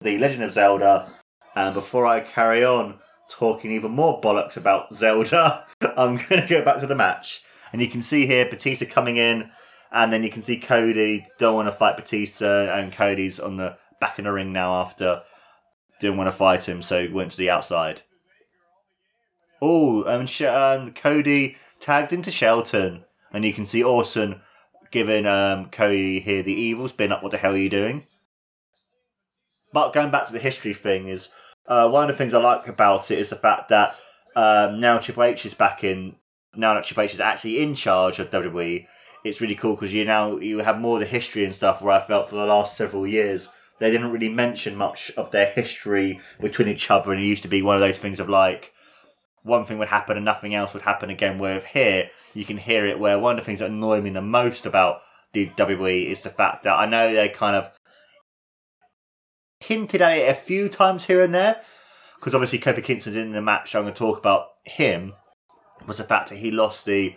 The 0.00 0.16
Legend 0.16 0.44
of 0.44 0.54
Zelda. 0.54 1.12
And 1.54 1.74
before 1.74 2.06
I 2.06 2.20
carry 2.20 2.64
on, 2.64 2.98
talking 3.28 3.72
even 3.72 3.90
more 3.90 4.22
bollocks 4.22 4.56
about 4.56 4.94
Zelda, 4.94 5.66
I'm 5.98 6.16
going 6.16 6.40
to 6.40 6.46
go 6.48 6.64
back 6.64 6.80
to 6.80 6.86
the 6.86 6.96
match. 6.96 7.42
And 7.72 7.80
you 7.80 7.88
can 7.88 8.02
see 8.02 8.26
here 8.26 8.48
Batista 8.48 8.86
coming 8.86 9.16
in, 9.16 9.50
and 9.90 10.12
then 10.12 10.22
you 10.22 10.30
can 10.30 10.42
see 10.42 10.58
Cody 10.58 11.26
don't 11.38 11.54
want 11.54 11.68
to 11.68 11.72
fight 11.72 11.96
Batista, 11.96 12.76
and 12.76 12.92
Cody's 12.92 13.40
on 13.40 13.56
the 13.56 13.76
back 14.00 14.18
in 14.18 14.24
the 14.24 14.32
ring 14.32 14.52
now 14.52 14.80
after 14.80 15.22
didn't 16.00 16.16
want 16.16 16.28
to 16.28 16.32
fight 16.32 16.68
him, 16.68 16.82
so 16.82 17.08
went 17.12 17.30
to 17.30 17.36
the 17.36 17.48
outside. 17.48 18.02
Oh, 19.62 20.02
and 20.02 20.28
um, 20.42 20.92
Cody 20.92 21.56
tagged 21.78 22.12
into 22.12 22.30
Shelton, 22.30 23.04
and 23.32 23.44
you 23.44 23.52
can 23.52 23.64
see 23.64 23.82
Orton 23.82 24.40
giving 24.90 25.24
um, 25.24 25.70
Cody 25.70 26.20
here 26.20 26.42
the 26.42 26.52
evil 26.52 26.88
spin 26.88 27.12
up. 27.12 27.22
What 27.22 27.30
the 27.30 27.38
hell 27.38 27.54
are 27.54 27.56
you 27.56 27.70
doing? 27.70 28.04
But 29.72 29.92
going 29.92 30.10
back 30.10 30.26
to 30.26 30.32
the 30.32 30.38
history 30.38 30.74
thing 30.74 31.08
is 31.08 31.28
uh, 31.66 31.88
one 31.88 32.04
of 32.04 32.08
the 32.08 32.18
things 32.18 32.34
I 32.34 32.38
like 32.38 32.66
about 32.66 33.10
it 33.10 33.18
is 33.18 33.30
the 33.30 33.36
fact 33.36 33.68
that 33.68 33.94
um, 34.34 34.80
now 34.80 34.98
Triple 34.98 35.22
H 35.22 35.46
is 35.46 35.54
back 35.54 35.84
in. 35.84 36.16
Now 36.54 36.74
that 36.74 36.84
Triple 36.84 37.04
H 37.04 37.14
is 37.14 37.20
actually 37.20 37.62
in 37.62 37.74
charge 37.74 38.18
of 38.18 38.30
WWE, 38.30 38.86
it's 39.24 39.40
really 39.40 39.54
cool 39.54 39.74
because 39.74 39.92
you 39.92 40.04
now 40.04 40.36
you 40.36 40.58
have 40.58 40.80
more 40.80 40.96
of 40.96 41.00
the 41.00 41.06
history 41.06 41.44
and 41.44 41.54
stuff. 41.54 41.80
Where 41.80 41.94
I 41.94 42.00
felt 42.00 42.28
for 42.28 42.36
the 42.36 42.46
last 42.46 42.76
several 42.76 43.06
years 43.06 43.48
they 43.78 43.90
didn't 43.90 44.12
really 44.12 44.28
mention 44.28 44.76
much 44.76 45.10
of 45.16 45.30
their 45.30 45.50
history 45.50 46.20
between 46.40 46.68
each 46.68 46.90
other, 46.90 47.12
and 47.12 47.20
it 47.20 47.26
used 47.26 47.42
to 47.42 47.48
be 47.48 47.62
one 47.62 47.76
of 47.76 47.80
those 47.80 47.98
things 47.98 48.20
of 48.20 48.28
like 48.28 48.72
one 49.42 49.64
thing 49.64 49.78
would 49.78 49.88
happen 49.88 50.16
and 50.16 50.24
nothing 50.24 50.54
else 50.54 50.72
would 50.72 50.82
happen 50.82 51.10
again. 51.10 51.38
Where 51.38 51.60
here 51.60 52.10
you 52.34 52.44
can 52.44 52.58
hear 52.58 52.86
it. 52.86 52.98
Where 52.98 53.18
one 53.18 53.38
of 53.38 53.40
the 53.40 53.44
things 53.44 53.60
that 53.60 53.70
annoy 53.70 54.00
me 54.00 54.10
the 54.10 54.22
most 54.22 54.66
about 54.66 55.00
the 55.32 55.46
WWE 55.48 56.06
is 56.06 56.22
the 56.22 56.30
fact 56.30 56.64
that 56.64 56.78
I 56.78 56.86
know 56.86 57.12
they 57.12 57.28
kind 57.28 57.56
of 57.56 57.70
hinted 59.60 60.02
at 60.02 60.18
it 60.18 60.28
a 60.28 60.34
few 60.34 60.68
times 60.68 61.06
here 61.06 61.22
and 61.22 61.34
there. 61.34 61.60
Because 62.16 62.34
obviously 62.34 62.58
Kofi 62.58 62.84
Kingston's 62.84 63.16
in 63.16 63.32
the 63.32 63.42
match. 63.42 63.72
So 63.72 63.78
I'm 63.78 63.84
going 63.84 63.94
to 63.94 63.98
talk 63.98 64.18
about 64.18 64.48
him. 64.64 65.14
Was 65.86 65.98
the 65.98 66.04
fact 66.04 66.28
that 66.30 66.38
he 66.38 66.50
lost 66.50 66.84
the 66.84 67.16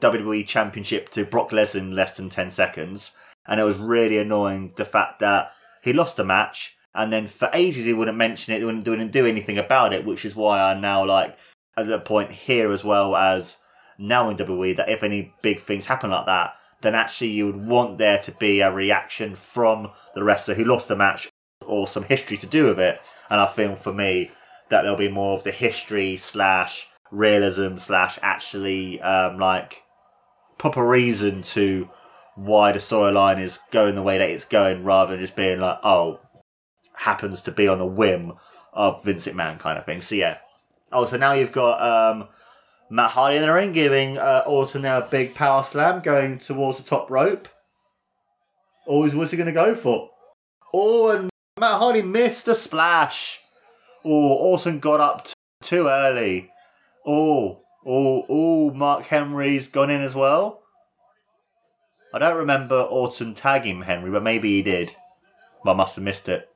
WWE 0.00 0.46
Championship 0.46 1.08
to 1.10 1.24
Brock 1.24 1.50
Lesnar 1.50 1.76
in 1.76 1.94
less 1.94 2.16
than 2.16 2.28
10 2.28 2.50
seconds. 2.50 3.12
And 3.46 3.60
it 3.60 3.64
was 3.64 3.78
really 3.78 4.18
annoying 4.18 4.72
the 4.76 4.84
fact 4.84 5.20
that 5.20 5.52
he 5.82 5.92
lost 5.92 6.16
the 6.16 6.24
match 6.24 6.76
and 6.94 7.12
then 7.12 7.26
for 7.26 7.50
ages 7.52 7.84
he 7.84 7.92
wouldn't 7.92 8.16
mention 8.16 8.54
it, 8.54 8.58
he 8.58 8.64
wouldn't, 8.64 8.86
wouldn't 8.86 9.12
do 9.12 9.26
anything 9.26 9.58
about 9.58 9.92
it, 9.92 10.04
which 10.04 10.24
is 10.24 10.36
why 10.36 10.60
I'm 10.60 10.80
now 10.80 11.04
like 11.04 11.36
at 11.76 11.88
the 11.88 11.98
point 11.98 12.30
here 12.30 12.70
as 12.70 12.84
well 12.84 13.16
as 13.16 13.56
now 13.98 14.28
in 14.28 14.36
WWE 14.36 14.76
that 14.76 14.88
if 14.88 15.02
any 15.02 15.34
big 15.42 15.62
things 15.62 15.86
happen 15.86 16.10
like 16.10 16.26
that, 16.26 16.54
then 16.82 16.94
actually 16.94 17.30
you 17.30 17.46
would 17.46 17.66
want 17.66 17.98
there 17.98 18.18
to 18.18 18.32
be 18.32 18.60
a 18.60 18.70
reaction 18.70 19.34
from 19.34 19.90
the 20.14 20.22
wrestler 20.22 20.54
who 20.54 20.64
lost 20.64 20.88
the 20.88 20.96
match 20.96 21.28
or 21.66 21.88
some 21.88 22.04
history 22.04 22.36
to 22.36 22.46
do 22.46 22.66
with 22.66 22.78
it. 22.78 23.00
And 23.28 23.40
I 23.40 23.46
feel 23.46 23.74
for 23.74 23.92
me 23.92 24.30
that 24.68 24.82
there'll 24.82 24.96
be 24.96 25.08
more 25.08 25.36
of 25.36 25.44
the 25.44 25.50
history 25.50 26.16
slash 26.16 26.86
realism 27.14 27.76
slash 27.76 28.18
actually 28.22 29.00
um, 29.00 29.38
like 29.38 29.82
proper 30.58 30.84
reason 30.84 31.42
to 31.42 31.88
why 32.36 32.72
the 32.72 32.78
storyline 32.78 33.40
is 33.40 33.58
going 33.70 33.94
the 33.94 34.02
way 34.02 34.18
that 34.18 34.30
it's 34.30 34.44
going 34.44 34.84
rather 34.84 35.12
than 35.12 35.20
just 35.20 35.36
being 35.36 35.60
like, 35.60 35.78
oh, 35.82 36.20
happens 36.94 37.42
to 37.42 37.52
be 37.52 37.68
on 37.68 37.80
a 37.80 37.86
whim 37.86 38.32
of 38.72 39.04
Vince 39.04 39.26
McMahon 39.26 39.58
kind 39.58 39.78
of 39.78 39.84
thing. 39.84 40.00
So 40.00 40.14
yeah. 40.14 40.38
Oh, 40.92 41.06
so 41.06 41.16
now 41.16 41.32
you've 41.32 41.52
got 41.52 41.80
um, 41.80 42.28
Matt 42.90 43.12
Hardy 43.12 43.36
in 43.36 43.42
the 43.42 43.52
ring 43.52 43.72
giving 43.72 44.18
uh, 44.18 44.42
Orton 44.46 44.82
now 44.82 44.98
a 44.98 45.08
big 45.08 45.34
power 45.34 45.62
slam 45.62 46.00
going 46.00 46.38
towards 46.38 46.78
the 46.78 46.84
top 46.84 47.10
rope. 47.10 47.48
Oh, 48.86 49.08
what's 49.10 49.30
he 49.30 49.36
going 49.36 49.46
to 49.46 49.52
go 49.52 49.74
for? 49.74 50.10
Oh, 50.72 51.10
and 51.10 51.30
Matt 51.58 51.78
Hardy 51.78 52.02
missed 52.02 52.48
a 52.48 52.54
splash. 52.54 53.40
Oh, 54.04 54.34
Orton 54.34 54.80
got 54.80 55.00
up 55.00 55.24
t- 55.24 55.32
too 55.62 55.88
early. 55.88 56.50
Oh, 57.06 57.62
oh, 57.86 58.24
oh, 58.28 58.70
Mark 58.70 59.04
Henry's 59.04 59.68
gone 59.68 59.90
in 59.90 60.00
as 60.00 60.14
well. 60.14 60.62
I 62.14 62.18
don't 62.18 62.36
remember 62.36 62.80
Orton 62.80 63.34
tagging 63.34 63.82
Henry, 63.82 64.10
but 64.10 64.22
maybe 64.22 64.50
he 64.50 64.62
did. 64.62 64.94
But 65.64 65.72
I 65.72 65.74
must 65.74 65.96
have 65.96 66.04
missed 66.04 66.28
it. 66.28 66.48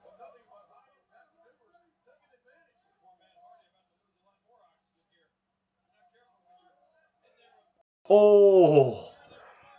Oh, 8.11 9.11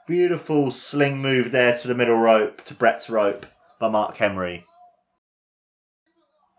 beautiful 0.05 0.69
sling 0.69 1.19
move 1.19 1.51
there 1.51 1.75
to 1.77 1.87
the 1.87 1.95
middle 1.95 2.17
rope, 2.17 2.63
to 2.65 2.75
Brett's 2.75 3.09
rope 3.09 3.47
by 3.79 3.89
Mark 3.89 4.17
Henry. 4.17 4.63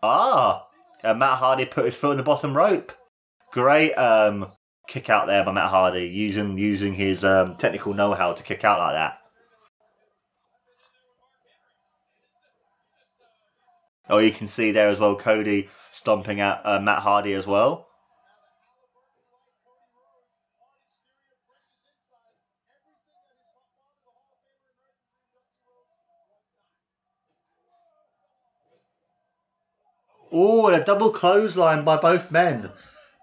Ah, 0.03 0.65
and 1.01 1.19
Matt 1.19 1.37
Hardy 1.37 1.65
put 1.65 1.85
his 1.85 1.95
foot 1.95 2.11
on 2.11 2.17
the 2.17 2.23
bottom 2.23 2.57
rope. 2.57 2.91
Great 3.51 3.93
um, 3.95 4.47
kick 4.87 5.09
out 5.09 5.27
there 5.27 5.43
by 5.43 5.51
Matt 5.51 5.69
Hardy, 5.69 6.07
using 6.07 6.57
using 6.57 6.93
his 6.93 7.23
um, 7.23 7.55
technical 7.57 7.93
know-how 7.93 8.33
to 8.33 8.43
kick 8.43 8.63
out 8.63 8.79
like 8.79 8.95
that. 8.95 9.17
Oh, 14.09 14.19
you 14.19 14.31
can 14.31 14.47
see 14.47 14.71
there 14.71 14.87
as 14.87 14.99
well, 14.99 15.15
Cody 15.15 15.69
stomping 15.91 16.39
at 16.39 16.61
uh, 16.65 16.79
Matt 16.79 16.99
Hardy 16.99 17.33
as 17.33 17.45
well. 17.45 17.87
Oh, 30.31 30.67
and 30.67 30.81
a 30.81 30.85
double 30.85 31.09
clothesline 31.09 31.83
by 31.83 31.97
both 31.97 32.31
men. 32.31 32.71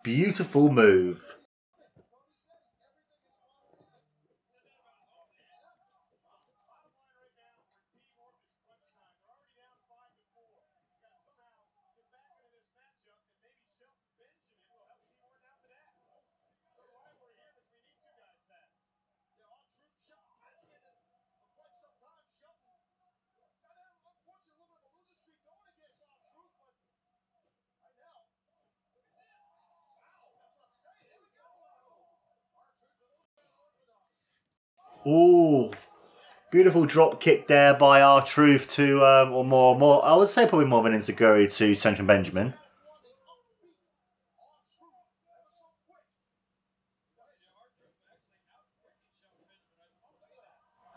Beautiful 0.02 0.72
move. 0.72 1.22
Ooh, 35.06 35.72
beautiful 36.58 36.86
drop 36.86 37.20
kick 37.20 37.46
there 37.46 37.72
by 37.72 38.02
R 38.02 38.20
Truth 38.20 38.68
to, 38.70 39.04
um, 39.06 39.32
or 39.32 39.44
more, 39.44 39.78
more. 39.78 40.04
I 40.04 40.16
would 40.16 40.28
say 40.28 40.44
probably 40.44 40.66
more 40.66 40.80
of 40.80 40.86
an 40.86 40.92
Enziguri 40.92 41.46
to 41.56 41.76
Shelton 41.76 42.04
Benjamin. 42.04 42.52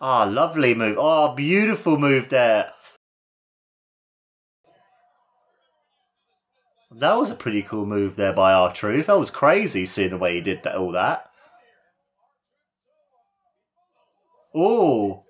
Ah, 0.02 0.24
lovely 0.24 0.74
move. 0.74 0.97
Oh, 1.00 1.36
beautiful 1.36 1.95
move 1.95 2.30
there. 2.30 2.71
That 6.89 7.13
was 7.17 7.30
a 7.30 7.36
pretty 7.36 7.62
cool 7.62 7.86
move 7.86 8.15
there 8.15 8.34
by 8.34 8.52
R 8.52 8.74
Truth. 8.74 9.06
That 9.06 9.19
was 9.19 9.30
crazy 9.30 9.86
seeing 9.86 10.10
the 10.10 10.17
way 10.17 10.34
he 10.34 10.41
did 10.41 10.63
that, 10.63 10.74
all 10.74 10.93
that. 10.93 11.30
Oh. 14.56 15.24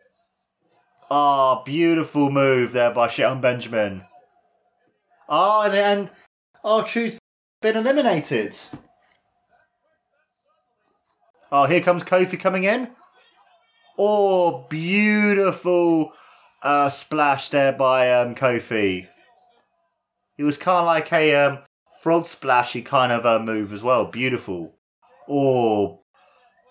Oh, 1.14 1.62
beautiful 1.66 2.32
move 2.32 2.72
there 2.72 2.94
by 2.94 3.10
Shelton 3.10 3.42
Benjamin. 3.42 4.06
Oh, 5.28 5.64
and, 5.64 5.76
and 5.76 6.10
R 6.64 6.86
Truth's 6.86 7.20
been 7.62 7.76
eliminated. 7.76 8.58
Oh, 11.52 11.66
here 11.66 11.82
comes 11.82 12.06
Kofi 12.06 12.40
coming 12.40 12.64
in. 12.64 12.92
Oh, 13.98 14.66
beautiful 14.70 16.14
uh, 16.64 16.90
splash 16.90 17.50
there 17.50 17.74
by 17.74 18.14
um, 18.14 18.34
Kofi. 18.34 19.10
It 20.38 20.44
was 20.46 20.58
kind 20.58 20.80
of 20.80 20.86
like 20.86 21.12
a 21.12 21.36
um, 21.36 21.60
frog 22.02 22.26
splashy 22.26 22.86
kind 22.86 23.12
of 23.12 23.26
uh, 23.26 23.40
move 23.40 23.74
as 23.74 23.84
well. 23.84 24.06
Beautiful. 24.06 24.76
Oh, 25.28 26.01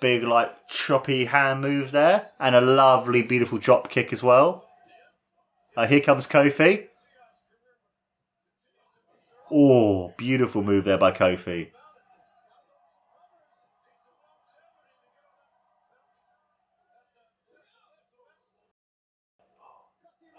big 0.00 0.22
like 0.22 0.68
choppy 0.68 1.26
hand 1.26 1.60
move 1.60 1.90
there, 1.90 2.28
and 2.38 2.54
a 2.54 2.60
lovely, 2.60 3.22
beautiful 3.22 3.58
drop 3.58 3.90
kick 3.90 4.12
as 4.12 4.22
well. 4.22 4.66
Uh, 5.76 5.86
here 5.86 6.00
comes 6.00 6.26
Kofi. 6.26 6.86
Oh, 9.52 10.14
beautiful 10.16 10.62
move 10.62 10.84
there 10.84 10.98
by 10.98 11.12
Kofi. 11.12 11.70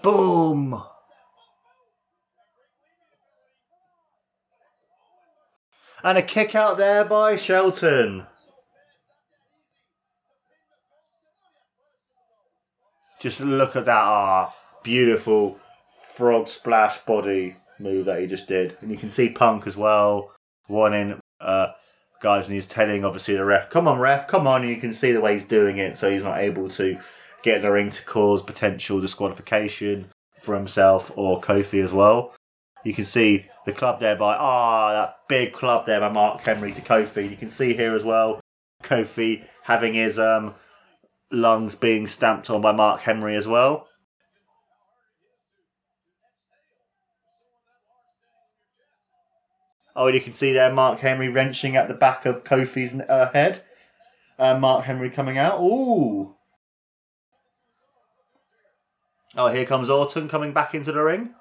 Boom! 0.01 0.81
And 6.03 6.17
a 6.17 6.23
kick 6.23 6.55
out 6.55 6.77
there 6.77 7.05
by 7.05 7.35
Shelton. 7.35 8.25
Just 13.21 13.39
look 13.39 13.75
at 13.75 13.85
that 13.85 14.03
ah, 14.03 14.53
beautiful 14.81 15.59
frog 16.15 16.47
splash 16.47 16.97
body 16.99 17.55
move 17.79 18.05
that 18.05 18.19
he 18.19 18.25
just 18.25 18.47
did. 18.47 18.75
And 18.81 18.89
you 18.89 18.97
can 18.97 19.11
see 19.11 19.29
Punk 19.29 19.67
as 19.67 19.77
well, 19.77 20.31
wanting 20.67 21.19
uh, 21.39 21.67
guys, 22.19 22.47
and 22.47 22.55
he's 22.55 22.67
telling 22.67 23.05
obviously 23.05 23.35
the 23.35 23.45
ref, 23.45 23.69
come 23.69 23.87
on, 23.87 23.99
ref, 23.99 24.27
come 24.27 24.47
on. 24.47 24.61
And 24.61 24.71
you 24.71 24.77
can 24.77 24.95
see 24.95 25.11
the 25.11 25.21
way 25.21 25.33
he's 25.33 25.45
doing 25.45 25.77
it, 25.77 25.95
so 25.95 26.09
he's 26.09 26.23
not 26.23 26.39
able 26.39 26.67
to 26.69 26.97
get 27.43 27.57
in 27.57 27.61
the 27.61 27.71
ring 27.71 27.91
to 27.91 28.05
cause 28.05 28.41
potential 28.41 28.99
disqualification 28.99 30.09
for 30.39 30.55
himself 30.55 31.11
or 31.15 31.39
Kofi 31.39 31.83
as 31.83 31.93
well. 31.93 32.33
You 32.83 32.93
can 32.95 33.05
see 33.05 33.45
the 33.67 33.73
club 33.73 33.99
there 33.99 34.15
by 34.15 34.35
ah 34.35 34.89
oh, 34.89 34.93
that 34.93 35.15
big 35.27 35.53
club 35.53 35.85
there 35.85 35.99
by 35.99 36.09
Mark 36.09 36.41
Henry 36.41 36.71
to 36.71 36.81
Kofi. 36.81 37.29
You 37.29 37.37
can 37.37 37.49
see 37.49 37.73
here 37.75 37.93
as 37.93 38.03
well 38.03 38.39
Kofi 38.83 39.43
having 39.63 39.93
his 39.93 40.17
um 40.17 40.55
lungs 41.31 41.75
being 41.75 42.07
stamped 42.07 42.49
on 42.49 42.61
by 42.61 42.71
Mark 42.71 43.01
Henry 43.01 43.35
as 43.35 43.47
well. 43.47 43.87
Oh, 49.95 50.07
and 50.07 50.15
you 50.15 50.21
can 50.21 50.33
see 50.33 50.53
there 50.53 50.71
Mark 50.71 50.99
Henry 50.99 51.29
wrenching 51.29 51.75
at 51.75 51.87
the 51.87 51.93
back 51.93 52.25
of 52.25 52.43
Kofi's 52.43 52.99
uh, 52.99 53.29
head. 53.33 53.63
Uh, 54.39 54.57
Mark 54.57 54.85
Henry 54.85 55.09
coming 55.09 55.37
out. 55.37 55.59
Ooh. 55.59 56.35
Oh, 59.35 59.47
here 59.47 59.65
comes 59.65 59.89
Orton 59.89 60.27
coming 60.27 60.53
back 60.53 60.73
into 60.73 60.91
the 60.91 61.01
ring. 61.01 61.33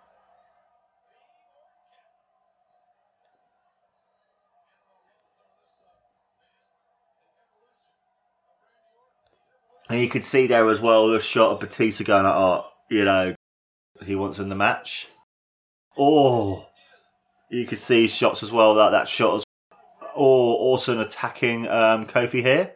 And 9.91 10.01
you 10.01 10.09
could 10.09 10.25
see 10.25 10.47
there 10.47 10.71
as 10.71 10.79
well 10.79 11.09
the 11.09 11.19
shot 11.19 11.51
of 11.51 11.59
Batista 11.59 12.05
going 12.05 12.23
like, 12.23 12.33
oh, 12.33 12.65
you 12.89 13.05
know, 13.05 13.35
he 14.05 14.15
wants 14.15 14.39
in 14.39 14.49
the 14.49 14.55
match. 14.55 15.09
Oh, 15.99 16.69
you 17.51 17.67
could 17.67 17.81
see 17.81 18.07
shots 18.07 18.45
as 18.45 18.53
well 18.53 18.77
that 18.77 18.91
that 18.91 19.09
shot 19.09 19.33
was 19.35 19.45
oh, 20.15 20.53
Orton 20.55 21.01
attacking 21.01 21.67
um, 21.67 22.07
Kofi 22.07 22.41
here. 22.41 22.73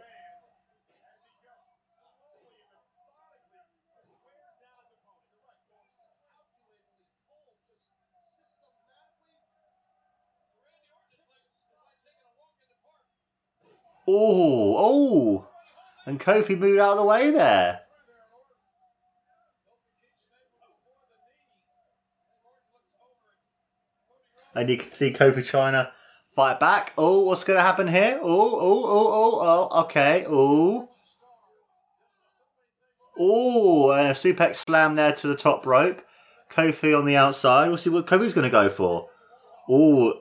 Oh, 14.09 15.47
oh. 15.47 15.54
And 16.07 16.21
Kofi 16.21 16.59
moved 16.59 16.81
out 16.81 16.93
of 16.93 16.99
the 16.99 17.05
way 17.05 17.31
there. 17.31 17.81
And 24.55 24.69
you 24.69 24.77
can 24.77 24.91
see 24.91 25.13
Kofi 25.13 25.45
trying 25.45 25.73
to 25.73 25.91
fight 26.37 26.61
back. 26.61 26.93
Oh, 26.97 27.21
what's 27.21 27.45
going 27.45 27.57
to 27.57 27.63
happen 27.63 27.89
here? 27.89 28.21
Oh, 28.23 28.55
oh, 28.55 28.85
oh, 28.85 29.41
oh, 29.41 29.69
oh, 29.73 29.81
okay. 29.83 30.25
Oh. 30.29 30.89
Oh, 33.19 33.91
and 33.93 34.09
a 34.09 34.13
suplex 34.13 34.65
slam 34.69 34.97
there 34.97 35.13
to 35.13 35.27
the 35.27 35.37
top 35.37 35.67
rope. 35.67 36.03
Kofi 36.53 36.97
on 36.97 37.05
the 37.05 37.17
outside. 37.17 37.69
We'll 37.69 37.79
see 37.79 37.91
what 37.91 38.07
Kofi's 38.07 38.33
going 38.33 38.45
to 38.45 38.51
go 38.51 38.69
for. 38.69 39.09
Oh. 39.69 40.15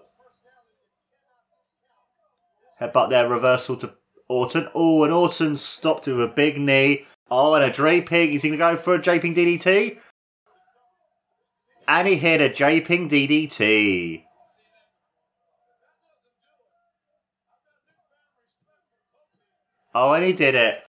Headbutt 2.80 3.10
there, 3.10 3.28
reversal 3.28 3.76
to 3.78 3.93
Orton. 4.34 4.67
Oh, 4.74 5.04
and 5.04 5.13
Orton 5.13 5.56
stopped 5.58 6.08
with 6.08 6.19
a 6.19 6.28
big 6.28 6.60
knee. 6.60 7.06
Oh, 7.30 7.54
and 7.54 7.63
a 7.63 7.72
draping. 7.72 8.34
Is 8.34 8.41
he 8.41 8.50
going 8.50 8.60
to 8.60 8.65
go 8.76 8.82
for 8.82 8.96
a 8.96 9.02
draping 9.02 9.36
DDT? 9.36 9.98
And 11.88 12.08
he 12.08 12.15
hit 12.15 12.41
a 12.41 12.52
draping 12.52 13.10
DDT. 13.10 14.24
Oh, 19.96 20.13
and 20.13 20.26
he 20.26 20.34
did 20.34 20.56
it. 20.56 20.84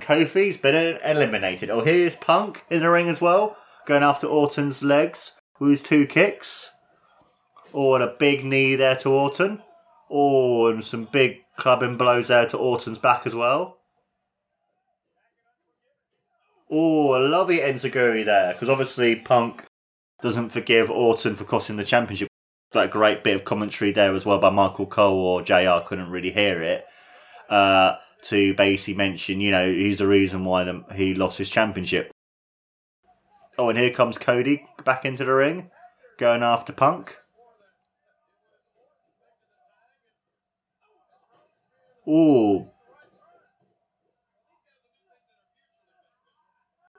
Kofi's 0.00 0.56
been 0.56 0.98
eliminated. 1.04 1.70
Oh, 1.70 1.80
here's 1.80 2.14
Punk 2.16 2.64
in 2.70 2.80
the 2.80 2.90
ring 2.90 3.08
as 3.08 3.20
well, 3.20 3.56
going 3.86 4.02
after 4.02 4.28
Orton's 4.28 4.82
legs 4.82 5.32
with 5.58 5.70
his 5.70 5.82
two 5.82 6.06
kicks. 6.06 6.70
Oh, 7.72 7.94
and 7.94 8.04
a 8.04 8.14
big 8.18 8.44
knee 8.44 8.76
there 8.76 8.96
to 8.96 9.10
Orton. 9.10 9.60
Oh, 10.08 10.68
and 10.68 10.84
some 10.84 11.08
big 11.10 11.43
clubbing 11.56 11.96
blows 11.96 12.28
there 12.28 12.46
to 12.48 12.56
Orton's 12.56 12.98
back 12.98 13.26
as 13.26 13.34
well. 13.34 13.78
Oh, 16.70 17.16
a 17.16 17.20
lovely 17.20 17.58
Enziguri 17.58 18.24
there, 18.24 18.52
because 18.52 18.68
obviously 18.68 19.16
Punk 19.16 19.64
doesn't 20.22 20.48
forgive 20.48 20.90
Orton 20.90 21.36
for 21.36 21.44
costing 21.44 21.76
the 21.76 21.84
championship. 21.84 22.28
That 22.72 22.90
great 22.90 23.22
bit 23.22 23.36
of 23.36 23.44
commentary 23.44 23.92
there 23.92 24.12
as 24.12 24.24
well 24.24 24.40
by 24.40 24.50
Michael 24.50 24.86
Cole 24.86 25.24
or 25.24 25.42
JR, 25.42 25.86
couldn't 25.86 26.10
really 26.10 26.32
hear 26.32 26.62
it. 26.62 26.84
Uh, 27.48 27.96
to 28.24 28.54
basically 28.54 28.94
mention, 28.94 29.40
you 29.40 29.50
know, 29.50 29.70
he's 29.70 29.98
the 29.98 30.06
reason 30.06 30.44
why 30.44 30.64
the, 30.64 30.82
he 30.94 31.14
lost 31.14 31.38
his 31.38 31.50
championship. 31.50 32.10
Oh, 33.58 33.68
and 33.68 33.78
here 33.78 33.90
comes 33.90 34.18
Cody 34.18 34.66
back 34.84 35.04
into 35.04 35.24
the 35.24 35.32
ring, 35.32 35.70
going 36.18 36.42
after 36.42 36.72
Punk. 36.72 37.18
Ooh. 42.08 42.66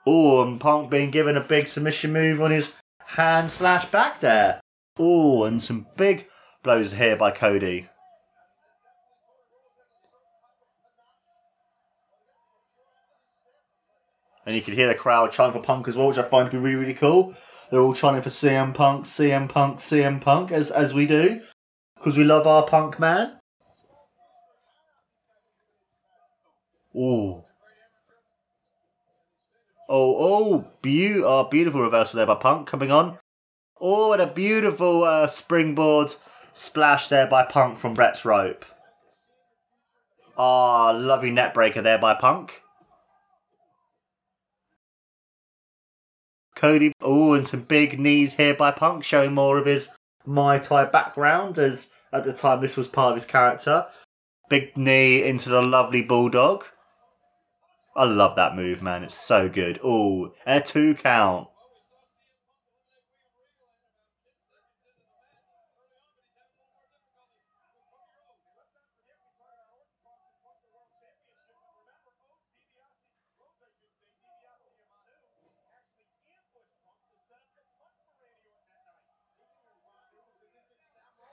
Ooh, 0.07 0.41
and 0.41 0.59
Punk 0.59 0.89
being 0.91 1.11
given 1.11 1.35
a 1.35 1.41
big 1.41 1.67
submission 1.67 2.13
move 2.13 2.41
on 2.41 2.51
his 2.51 2.71
hand 2.99 3.49
slash 3.49 3.85
back 3.85 4.19
there. 4.19 4.61
Ooh, 4.99 5.43
and 5.43 5.61
some 5.61 5.87
big 5.97 6.27
blows 6.63 6.91
here 6.91 7.15
by 7.15 7.31
Cody. 7.31 7.87
And 14.45 14.55
you 14.55 14.61
can 14.61 14.75
hear 14.75 14.87
the 14.87 14.95
crowd 14.95 15.31
chanting 15.31 15.59
for 15.59 15.65
Punk 15.65 15.87
as 15.87 15.95
well, 15.95 16.07
which 16.07 16.19
I 16.19 16.23
find 16.23 16.49
to 16.49 16.55
be 16.55 16.61
really, 16.61 16.75
really 16.75 16.93
cool. 16.93 17.33
They're 17.71 17.81
all 17.81 17.95
chanting 17.95 18.21
for 18.21 18.29
CM 18.29 18.75
Punk, 18.75 19.05
CM 19.05 19.49
Punk, 19.49 19.79
CM 19.79 20.21
Punk, 20.21 20.51
as, 20.51 20.69
as 20.69 20.93
we 20.93 21.07
do. 21.07 21.41
Because 21.95 22.15
we 22.15 22.23
love 22.23 22.45
our 22.45 22.63
Punk 22.67 22.99
man. 22.99 23.34
Ooh. 26.95 27.43
Oh, 29.87 30.15
oh, 30.17 30.67
be- 30.81 31.21
oh, 31.21 31.43
beautiful 31.43 31.81
reversal 31.81 32.17
there 32.17 32.25
by 32.25 32.35
Punk 32.35 32.67
coming 32.67 32.91
on. 32.91 33.19
Oh, 33.79 34.13
and 34.13 34.21
a 34.21 34.27
beautiful 34.27 35.03
uh, 35.03 35.27
springboard 35.27 36.15
splash 36.53 37.07
there 37.07 37.27
by 37.27 37.43
Punk 37.43 37.77
from 37.77 37.93
Brett's 37.93 38.23
rope. 38.25 38.65
Ah, 40.37 40.89
oh, 40.89 40.97
lovely 40.97 41.31
neckbreaker 41.31 41.83
there 41.83 41.97
by 41.97 42.13
Punk. 42.13 42.61
Cody, 46.55 46.93
oh, 47.01 47.33
and 47.33 47.45
some 47.45 47.61
big 47.61 47.99
knees 47.99 48.33
here 48.33 48.53
by 48.53 48.71
Punk, 48.71 49.03
showing 49.03 49.33
more 49.33 49.57
of 49.57 49.65
his 49.65 49.89
Muay 50.25 50.65
Thai 50.65 50.85
background, 50.85 51.57
as 51.59 51.87
at 52.13 52.23
the 52.23 52.33
time 52.33 52.61
this 52.61 52.77
was 52.77 52.87
part 52.87 53.09
of 53.09 53.15
his 53.15 53.25
character. 53.25 53.85
Big 54.49 54.75
knee 54.77 55.23
into 55.23 55.49
the 55.49 55.61
lovely 55.61 56.01
Bulldog. 56.01 56.65
I 57.97 58.03
love 58.03 58.35
that 58.35 58.55
move, 58.55 58.81
man. 58.81 59.03
It's 59.03 59.15
so 59.15 59.47
good. 59.47 59.79
Oh, 59.81 60.33
and 60.45 60.61
a 60.61 60.65
two 60.65 60.95
count. 60.95 61.47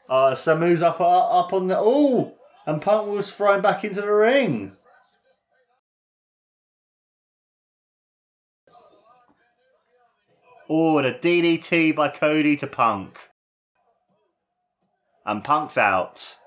Uh, 0.08 0.34
Samu's 0.34 0.82
up 0.82 1.00
up 1.00 1.54
on 1.54 1.68
the 1.68 1.76
oh, 1.78 2.34
and 2.66 2.82
Punk 2.82 3.08
was 3.08 3.32
thrown 3.32 3.62
back 3.62 3.82
into 3.82 4.02
the 4.02 4.12
ring. 4.12 4.76
Oh, 10.74 10.96
a 10.96 11.12
DDT 11.12 11.94
by 11.94 12.08
Cody 12.08 12.56
to 12.56 12.66
Punk. 12.66 13.28
And 15.26 15.44
Punk's 15.44 15.76
out. 15.76 16.38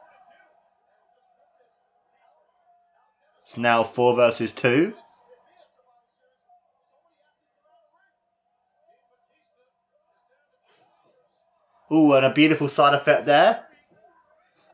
It's 3.43 3.55
now 3.55 3.83
four 3.83 4.15
versus 4.15 4.51
two. 4.51 4.95
Ooh, 11.91 12.13
and 12.13 12.25
a 12.25 12.33
beautiful 12.33 12.67
side 12.67 12.95
effect 12.95 13.27
there. 13.27 13.67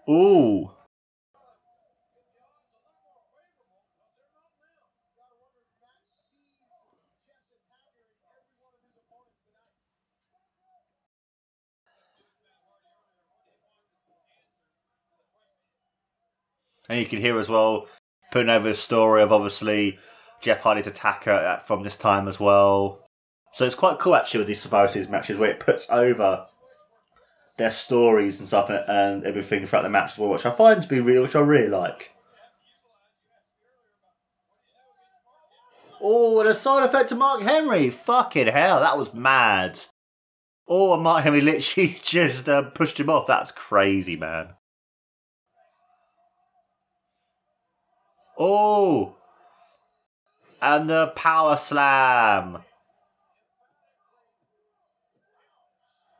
Ooh. 0.09 0.71
And 16.91 16.99
you 16.99 17.05
can 17.05 17.21
hear 17.21 17.39
as 17.39 17.47
well, 17.47 17.87
putting 18.33 18.49
over 18.49 18.67
the 18.67 18.73
story 18.73 19.21
of 19.21 19.31
obviously 19.31 19.97
Jeff 20.41 20.59
Hardy's 20.59 20.87
attacker 20.87 21.61
from 21.65 21.83
this 21.83 21.95
time 21.95 22.27
as 22.27 22.37
well. 22.37 23.05
So 23.53 23.63
it's 23.63 23.75
quite 23.75 23.99
cool 23.99 24.13
actually 24.13 24.39
with 24.39 24.47
these 24.47 24.59
Survivor 24.59 25.09
matches 25.09 25.37
where 25.37 25.51
it 25.51 25.61
puts 25.61 25.89
over 25.89 26.45
their 27.57 27.71
stories 27.71 28.39
and 28.39 28.47
stuff 28.49 28.69
and, 28.69 28.83
and 28.89 29.23
everything 29.23 29.65
throughout 29.65 29.83
the 29.83 29.89
match 29.89 30.11
as 30.11 30.17
well, 30.17 30.31
which 30.31 30.45
I 30.45 30.51
find 30.51 30.81
to 30.81 30.87
be 30.89 30.99
real, 30.99 31.21
which 31.21 31.33
I 31.33 31.39
really 31.39 31.69
like. 31.69 32.11
Oh, 36.01 36.41
and 36.41 36.49
a 36.49 36.53
side 36.53 36.83
effect 36.83 37.07
to 37.07 37.15
Mark 37.15 37.41
Henry. 37.41 37.89
Fucking 37.89 38.47
hell, 38.47 38.81
that 38.81 38.97
was 38.97 39.13
mad. 39.13 39.79
Oh, 40.67 40.93
and 40.95 41.03
Mark 41.03 41.23
Henry 41.23 41.39
literally 41.39 41.99
just 42.03 42.49
uh, 42.49 42.63
pushed 42.63 42.99
him 42.99 43.09
off. 43.09 43.27
That's 43.27 43.53
crazy, 43.53 44.17
man. 44.17 44.55
Oh, 48.43 49.17
and 50.63 50.89
the 50.89 51.13
power 51.15 51.57
slam. 51.57 52.63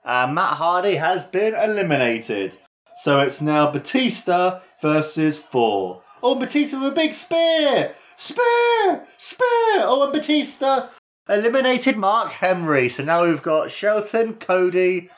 And 0.06 0.36
Matt 0.36 0.58
Hardy 0.58 0.98
has 0.98 1.26
been 1.26 1.56
eliminated. 1.56 2.58
So 2.98 3.18
it's 3.22 3.42
now 3.42 3.72
Batista 3.72 4.60
versus 4.84 5.40
four. 5.40 6.04
Oh, 6.22 6.36
Batista 6.36 6.80
with 6.80 6.92
a 6.92 6.96
big 6.96 7.16
spear! 7.16 7.92
Spear! 8.18 9.04
Spear! 9.18 9.82
Oh, 9.82 10.04
and 10.04 10.14
Batista 10.14 10.90
eliminated 11.28 11.98
Mark 11.98 12.34
Henry. 12.34 12.88
So 12.90 13.04
now 13.04 13.26
we've 13.26 13.42
got 13.42 13.72
Shelton, 13.72 14.36
Cody, 14.36 15.10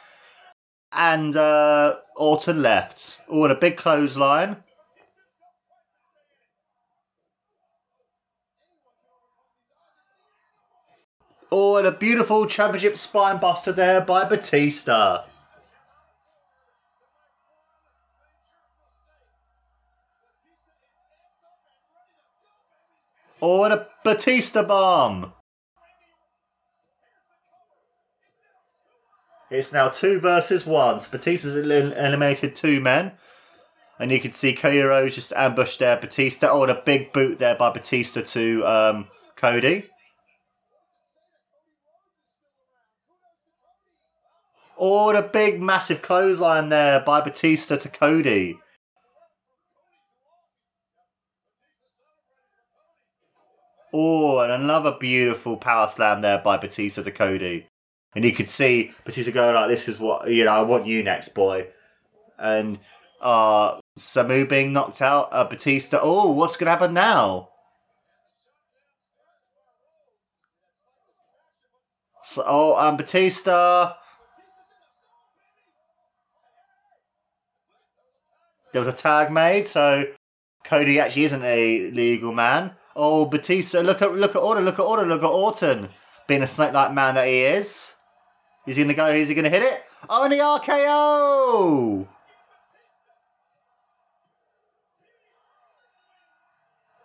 and 0.94 1.36
uh, 1.36 1.98
Orton 2.16 2.62
left. 2.62 3.20
Oh, 3.28 3.44
and 3.44 3.52
a 3.52 3.60
big 3.60 3.76
clothesline. 3.76 4.64
Oh, 11.56 11.78
and 11.78 11.86
a 11.86 11.92
beautiful 11.92 12.48
championship 12.48 12.98
spine 12.98 13.38
buster 13.38 13.72
there 13.72 14.02
by 14.02 14.26
Batista. 14.28 15.26
Oh, 23.40 23.64
and 23.66 23.72
a 23.76 23.88
Batista 24.04 24.64
bomb. 24.64 25.34
It's 29.52 29.72
now 29.72 29.90
two 29.90 30.20
versus 30.20 30.66
one. 30.66 31.02
So 31.02 31.08
Batista's 31.12 31.56
elim- 31.56 31.94
eliminated 31.94 32.56
two 32.56 32.82
men. 32.82 33.12
And 34.00 34.12
you 34.12 34.20
can 34.20 34.32
see 34.32 34.56
Cody 34.56 34.82
just 35.12 35.32
ambushed 35.34 35.78
there. 35.78 35.98
Batista. 35.98 36.50
Oh, 36.50 36.64
and 36.64 36.72
a 36.72 36.82
big 36.84 37.14
boot 37.14 37.38
there 37.38 37.54
by 37.54 37.70
Batista 37.70 38.24
to 38.24 38.66
um, 38.66 39.08
Cody. 39.36 39.88
Oh, 44.86 45.14
the 45.14 45.22
big, 45.22 45.62
massive 45.62 46.02
clothesline 46.02 46.68
there 46.68 47.00
by 47.00 47.22
Batista 47.22 47.78
to 47.78 47.88
Cody. 47.88 48.60
Oh, 53.94 54.40
and 54.40 54.52
another 54.52 54.98
beautiful 55.00 55.56
power 55.56 55.88
slam 55.88 56.20
there 56.20 56.40
by 56.40 56.58
Batista 56.58 57.02
to 57.02 57.12
Cody. 57.12 57.66
And 58.14 58.26
you 58.26 58.34
could 58.34 58.50
see 58.50 58.92
Batista 59.06 59.32
going 59.32 59.56
like, 59.56 59.70
"This 59.70 59.88
is 59.88 60.00
what 60.00 60.28
you 60.30 60.44
know. 60.44 60.52
I 60.52 60.62
want 60.64 60.86
you 60.86 61.02
next, 61.02 61.34
boy." 61.34 61.70
And 62.38 62.78
uh 63.22 63.80
Samu 63.98 64.50
being 64.50 64.74
knocked 64.74 65.02
out. 65.02 65.30
Uh, 65.32 65.46
Batista. 65.46 66.00
Oh, 66.02 66.32
what's 66.32 66.58
gonna 66.58 66.72
happen 66.72 66.94
now? 66.94 67.52
So, 72.24 72.44
oh, 72.46 72.76
um, 72.76 72.98
Batista. 72.98 73.94
There 78.74 78.82
was 78.82 78.88
a 78.88 78.98
tag 78.98 79.32
made, 79.32 79.68
so 79.68 80.08
Cody 80.64 81.00
actually 81.00 81.26
isn't 81.26 81.44
a 81.44 81.92
legal 81.92 82.34
man. 82.34 82.72
Oh, 82.96 83.26
Batista! 83.26 83.82
Look 83.82 84.02
at 84.02 84.16
look 84.16 84.36
at 84.36 84.42
Orton! 84.42 84.66
Look 84.66 84.80
at 84.80 84.84
Orton! 84.84 85.10
Look 85.10 85.24
at 85.24 85.30
Orton! 85.30 85.90
Being 86.28 86.42
a 86.42 86.48
snake-like 86.48 86.92
man 86.92 87.16
that 87.16 87.28
he 87.28 87.42
is. 87.44 87.94
Is 88.66 88.76
he 88.76 88.84
gonna 88.84 88.96
go? 88.96 89.08
Is 89.08 89.28
he 89.28 89.36
gonna 89.36 89.50
hit 89.50 89.62
it? 89.62 89.84
Oh, 90.10 90.24
and 90.24 90.34
the 90.34 90.38
RKO! 90.38 92.08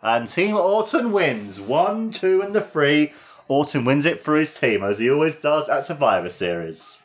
And 0.01 0.27
Team 0.27 0.57
Orton 0.57 1.13
wins 1.13 1.61
one, 1.61 2.13
two, 2.13 2.41
and 2.41 2.55
the 2.55 2.63
three. 2.63 3.13
Orton 3.47 3.85
wins 3.85 4.07
it 4.07 4.23
for 4.23 4.37
his 4.37 4.55
team, 4.55 4.83
as 4.83 4.99
he 4.99 5.11
always 5.11 5.37
does 5.37 5.69
at 5.69 5.85
Survivor 5.85 6.31
Series. 6.31 6.99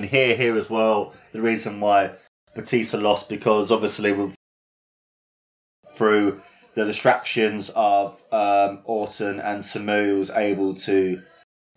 Can 0.00 0.08
hear 0.08 0.36
here 0.36 0.56
as 0.56 0.70
well 0.70 1.14
the 1.32 1.40
reason 1.40 1.80
why 1.80 2.10
Batista 2.54 2.98
lost 2.98 3.28
because 3.28 3.70
obviously 3.70 4.12
with 4.12 4.34
through 5.94 6.40
the 6.74 6.84
distractions 6.84 7.70
of 7.74 8.20
um, 8.30 8.80
Orton 8.84 9.40
and 9.40 9.62
Samu 9.62 10.20
was 10.20 10.30
able 10.30 10.74
to 10.74 11.20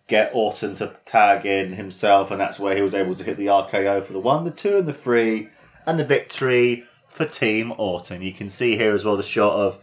get 0.08 0.32
Orton 0.34 0.76
to 0.76 0.94
tag 1.06 1.46
in 1.46 1.72
himself, 1.72 2.30
and 2.30 2.40
that's 2.40 2.60
where 2.60 2.76
he 2.76 2.82
was 2.82 2.94
able 2.94 3.16
to 3.16 3.24
hit 3.24 3.38
the 3.38 3.48
RKO 3.48 4.04
for 4.04 4.14
the 4.14 4.20
one, 4.20 4.44
the 4.44 4.52
two, 4.52 4.78
and 4.78 4.88
the 4.88 4.94
three, 4.94 5.50
and 5.88 6.00
the 6.00 6.06
victory 6.06 6.84
for 7.08 7.26
Team 7.26 7.74
Orton. 7.78 8.22
You 8.22 8.34
can 8.34 8.50
see 8.50 8.78
here 8.78 8.94
as 8.94 9.04
well 9.04 9.18
the 9.18 9.24
shot 9.24 9.54
of 9.54 9.80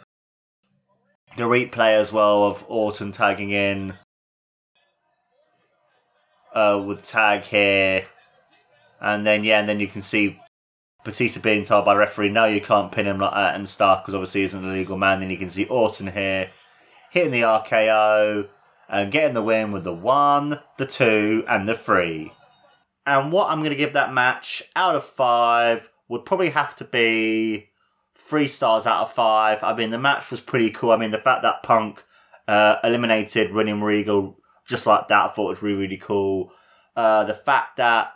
the 1.37 1.45
replay 1.45 1.99
as 1.99 2.13
well 2.13 2.45
of 2.45 2.65
Orton 2.69 3.11
tagging 3.11 3.51
in 3.51 3.95
uh, 6.55 6.81
would 6.85 7.03
tag 7.03 7.43
here, 7.43 8.07
and 9.01 9.25
then 9.25 9.45
yeah, 9.45 9.61
and 9.61 9.69
then 9.69 9.81
you 9.81 9.89
can 9.89 10.03
see 10.03 10.41
Batista 11.05 11.41
being 11.41 11.65
told 11.65 11.85
by 11.85 11.95
referee, 11.95 12.29
no, 12.29 12.45
you 12.45 12.61
can't 12.61 12.93
pin 12.93 13.07
him 13.07 13.19
like 13.19 13.35
that 13.35 13.55
and 13.55 13.69
stuff 13.69 14.03
because 14.03 14.15
obviously 14.15 14.43
he's 14.43 14.55
an 14.55 14.65
illegal 14.65 14.97
man. 14.97 15.21
Then 15.21 15.31
you 15.31 15.39
can 15.39 15.51
see 15.51 15.65
Orton 15.67 16.09
here 16.09 16.51
hitting 17.11 17.31
the 17.31 17.43
RKO 17.43 18.49
and 18.89 19.13
getting 19.13 19.35
the 19.35 19.43
win 19.43 19.73
with 19.73 19.85
the 19.85 19.93
one, 19.93 20.61
the 20.77 20.87
two, 20.87 21.45
and 21.49 21.69
the 21.69 21.75
three. 21.75 22.33
And 23.07 23.33
what 23.33 23.51
I'm 23.51 23.61
going 23.61 23.71
to 23.71 23.77
give 23.77 23.95
that 23.95 24.13
match 24.13 24.63
out 24.77 24.95
of 24.95 25.05
five 25.05 25.89
would 26.09 26.25
probably 26.25 26.51
have 26.51 26.77
to 26.77 26.85
be 26.85 27.71
three 28.15 28.49
stars 28.49 28.87
out 28.87 29.03
of 29.03 29.13
five. 29.13 29.63
I 29.63 29.75
mean, 29.75 29.91
the 29.91 29.99
match 29.99 30.31
was 30.31 30.41
pretty 30.41 30.71
cool. 30.71 30.91
I 30.91 30.97
mean, 30.97 31.11
the 31.11 31.19
fact 31.19 31.43
that 31.43 31.63
Punk 31.63 32.05
uh, 32.47 32.77
eliminated 32.85 33.53
William 33.53 33.83
Regal 33.83 34.37
just 34.67 34.85
like 34.85 35.09
that, 35.09 35.31
I 35.31 35.33
thought 35.33 35.49
was 35.49 35.63
really, 35.63 35.79
really 35.79 35.97
cool. 35.97 36.53
Uh, 36.95 37.25
the 37.25 37.35
fact 37.35 37.77
that 37.79 38.13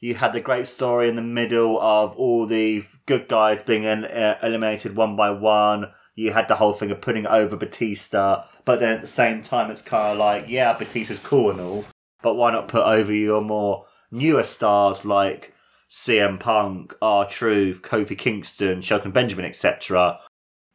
you 0.00 0.14
had 0.14 0.32
the 0.32 0.40
great 0.40 0.66
story 0.66 1.08
in 1.08 1.16
the 1.16 1.22
middle 1.22 1.80
of 1.80 2.16
all 2.16 2.46
the 2.46 2.84
good 3.06 3.28
guys 3.28 3.62
being 3.62 3.86
uh, 3.86 4.38
eliminated 4.42 4.96
one 4.96 5.14
by 5.14 5.30
one. 5.30 5.92
You 6.14 6.32
had 6.32 6.48
the 6.48 6.56
whole 6.56 6.72
thing 6.72 6.90
of 6.90 7.00
putting 7.00 7.26
over 7.26 7.56
Batista, 7.56 8.44
but 8.64 8.80
then 8.80 8.94
at 8.94 9.00
the 9.02 9.06
same 9.06 9.42
time, 9.42 9.70
it's 9.70 9.82
kind 9.82 10.12
of 10.12 10.18
like, 10.18 10.46
yeah, 10.48 10.72
Batista's 10.76 11.18
cool 11.18 11.50
and 11.50 11.60
all, 11.60 11.84
but 12.22 12.34
why 12.34 12.50
not 12.50 12.68
put 12.68 12.84
over 12.84 13.12
your 13.12 13.42
more 13.42 13.86
newer 14.10 14.44
stars 14.44 15.04
like 15.04 15.54
CM 15.90 16.38
Punk, 16.40 16.94
R 17.02 17.26
Truth, 17.28 17.82
Kofi 17.82 18.16
Kingston, 18.16 18.80
Shelton 18.80 19.10
Benjamin, 19.10 19.44
etc. 19.44 20.18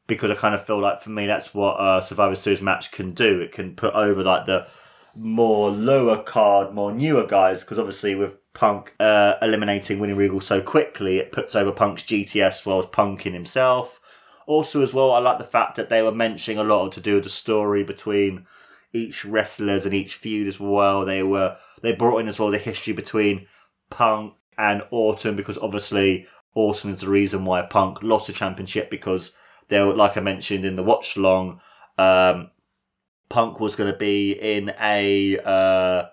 Because 0.07 0.29
I 0.29 0.35
kind 0.35 0.53
of 0.53 0.65
feel 0.65 0.79
like 0.79 1.01
for 1.01 1.09
me, 1.09 1.25
that's 1.25 1.53
what 1.53 1.77
a 1.79 2.01
Survivor 2.03 2.35
Series 2.35 2.61
match 2.61 2.91
can 2.91 3.11
do. 3.11 3.41
It 3.41 3.51
can 3.51 3.75
put 3.75 3.93
over 3.95 4.23
like 4.23 4.45
the 4.45 4.67
more 5.15 5.71
lower 5.71 6.21
card, 6.21 6.73
more 6.73 6.91
newer 6.91 7.25
guys. 7.25 7.61
Because 7.61 7.79
obviously, 7.79 8.13
with 8.13 8.37
Punk 8.55 8.95
uh, 8.99 9.35
eliminating 9.41 9.99
William 9.99 10.17
Regal 10.17 10.41
so 10.41 10.61
quickly, 10.61 11.17
it 11.17 11.31
puts 11.31 11.55
over 11.55 11.71
Punk's 11.71 12.03
GTS 12.03 12.47
as 12.47 12.65
well 12.65 12.79
as 12.79 12.87
Punk 12.87 13.27
in 13.27 13.33
himself. 13.33 13.99
Also, 14.47 14.81
as 14.81 14.93
well, 14.93 15.11
I 15.11 15.19
like 15.19 15.37
the 15.37 15.43
fact 15.43 15.75
that 15.75 15.89
they 15.89 16.01
were 16.01 16.11
mentioning 16.11 16.57
a 16.57 16.63
lot 16.63 16.91
to 16.93 17.01
do 17.01 17.15
with 17.15 17.25
the 17.25 17.29
story 17.29 17.83
between 17.83 18.47
each 18.93 19.25
wrestlers 19.25 19.85
and 19.85 19.93
each 19.93 20.15
feud 20.15 20.47
as 20.47 20.59
well. 20.59 21.05
They 21.05 21.21
were 21.21 21.57
they 21.81 21.93
brought 21.93 22.19
in 22.19 22.27
as 22.27 22.39
well 22.39 22.49
the 22.49 22.57
history 22.57 22.93
between 22.93 23.45
Punk 23.89 24.33
and 24.57 24.81
Orton 24.89 25.35
because 25.35 25.57
obviously 25.57 26.27
Orton 26.53 26.91
is 26.91 27.01
the 27.01 27.09
reason 27.09 27.45
why 27.45 27.61
Punk 27.63 28.01
lost 28.01 28.27
the 28.27 28.33
championship 28.33 28.89
because 28.89 29.31
they 29.67 29.81
were, 29.81 29.93
like 29.93 30.15
I 30.15 30.21
mentioned 30.21 30.63
in 30.63 30.75
the 30.75 30.83
watch 30.83 31.17
long, 31.17 31.59
um, 31.97 32.51
Punk 33.29 33.59
was 33.59 33.75
going 33.75 33.91
to 33.91 33.97
be 33.97 34.31
in 34.31 34.71
a 34.79 35.39
uh, 35.39 36.05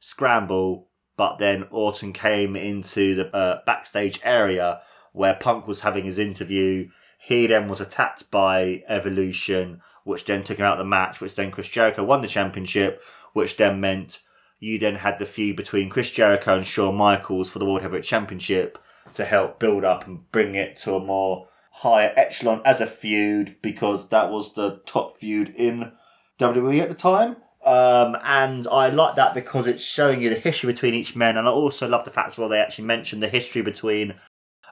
scramble, 0.00 0.87
but 1.18 1.38
then 1.38 1.66
Orton 1.70 2.12
came 2.14 2.54
into 2.54 3.16
the 3.16 3.36
uh, 3.36 3.60
backstage 3.66 4.20
area 4.22 4.80
where 5.12 5.34
Punk 5.34 5.66
was 5.66 5.80
having 5.80 6.04
his 6.04 6.18
interview. 6.18 6.88
He 7.18 7.48
then 7.48 7.68
was 7.68 7.80
attacked 7.80 8.30
by 8.30 8.84
Evolution, 8.88 9.82
which 10.04 10.24
then 10.24 10.44
took 10.44 10.58
him 10.58 10.64
out 10.64 10.74
of 10.74 10.78
the 10.78 10.84
match, 10.84 11.20
which 11.20 11.34
then 11.34 11.50
Chris 11.50 11.68
Jericho 11.68 12.04
won 12.04 12.22
the 12.22 12.28
championship, 12.28 13.02
which 13.32 13.56
then 13.56 13.80
meant 13.80 14.20
you 14.60 14.78
then 14.78 14.94
had 14.94 15.18
the 15.18 15.26
feud 15.26 15.56
between 15.56 15.90
Chris 15.90 16.10
Jericho 16.10 16.56
and 16.56 16.66
Shawn 16.66 16.94
Michaels 16.94 17.50
for 17.50 17.58
the 17.58 17.66
World 17.66 17.82
Heavyweight 17.82 18.04
Championship 18.04 18.78
to 19.14 19.24
help 19.24 19.58
build 19.58 19.84
up 19.84 20.06
and 20.06 20.30
bring 20.30 20.54
it 20.54 20.76
to 20.78 20.94
a 20.94 21.04
more 21.04 21.48
higher 21.72 22.12
echelon 22.16 22.62
as 22.64 22.80
a 22.80 22.86
feud 22.86 23.56
because 23.60 24.08
that 24.10 24.30
was 24.30 24.54
the 24.54 24.80
top 24.86 25.16
feud 25.16 25.52
in 25.56 25.90
WWE 26.38 26.80
at 26.80 26.88
the 26.88 26.94
time. 26.94 27.36
Um, 27.68 28.16
and 28.24 28.66
I 28.66 28.88
like 28.88 29.16
that 29.16 29.34
because 29.34 29.66
it's 29.66 29.84
showing 29.84 30.22
you 30.22 30.30
the 30.30 30.36
history 30.36 30.72
between 30.72 30.94
each 30.94 31.14
man, 31.14 31.36
and 31.36 31.46
I 31.46 31.50
also 31.50 31.86
love 31.86 32.06
the 32.06 32.10
fact 32.10 32.28
as 32.28 32.38
well 32.38 32.48
they 32.48 32.58
actually 32.58 32.86
mentioned 32.86 33.22
the 33.22 33.28
history 33.28 33.60
between 33.60 34.14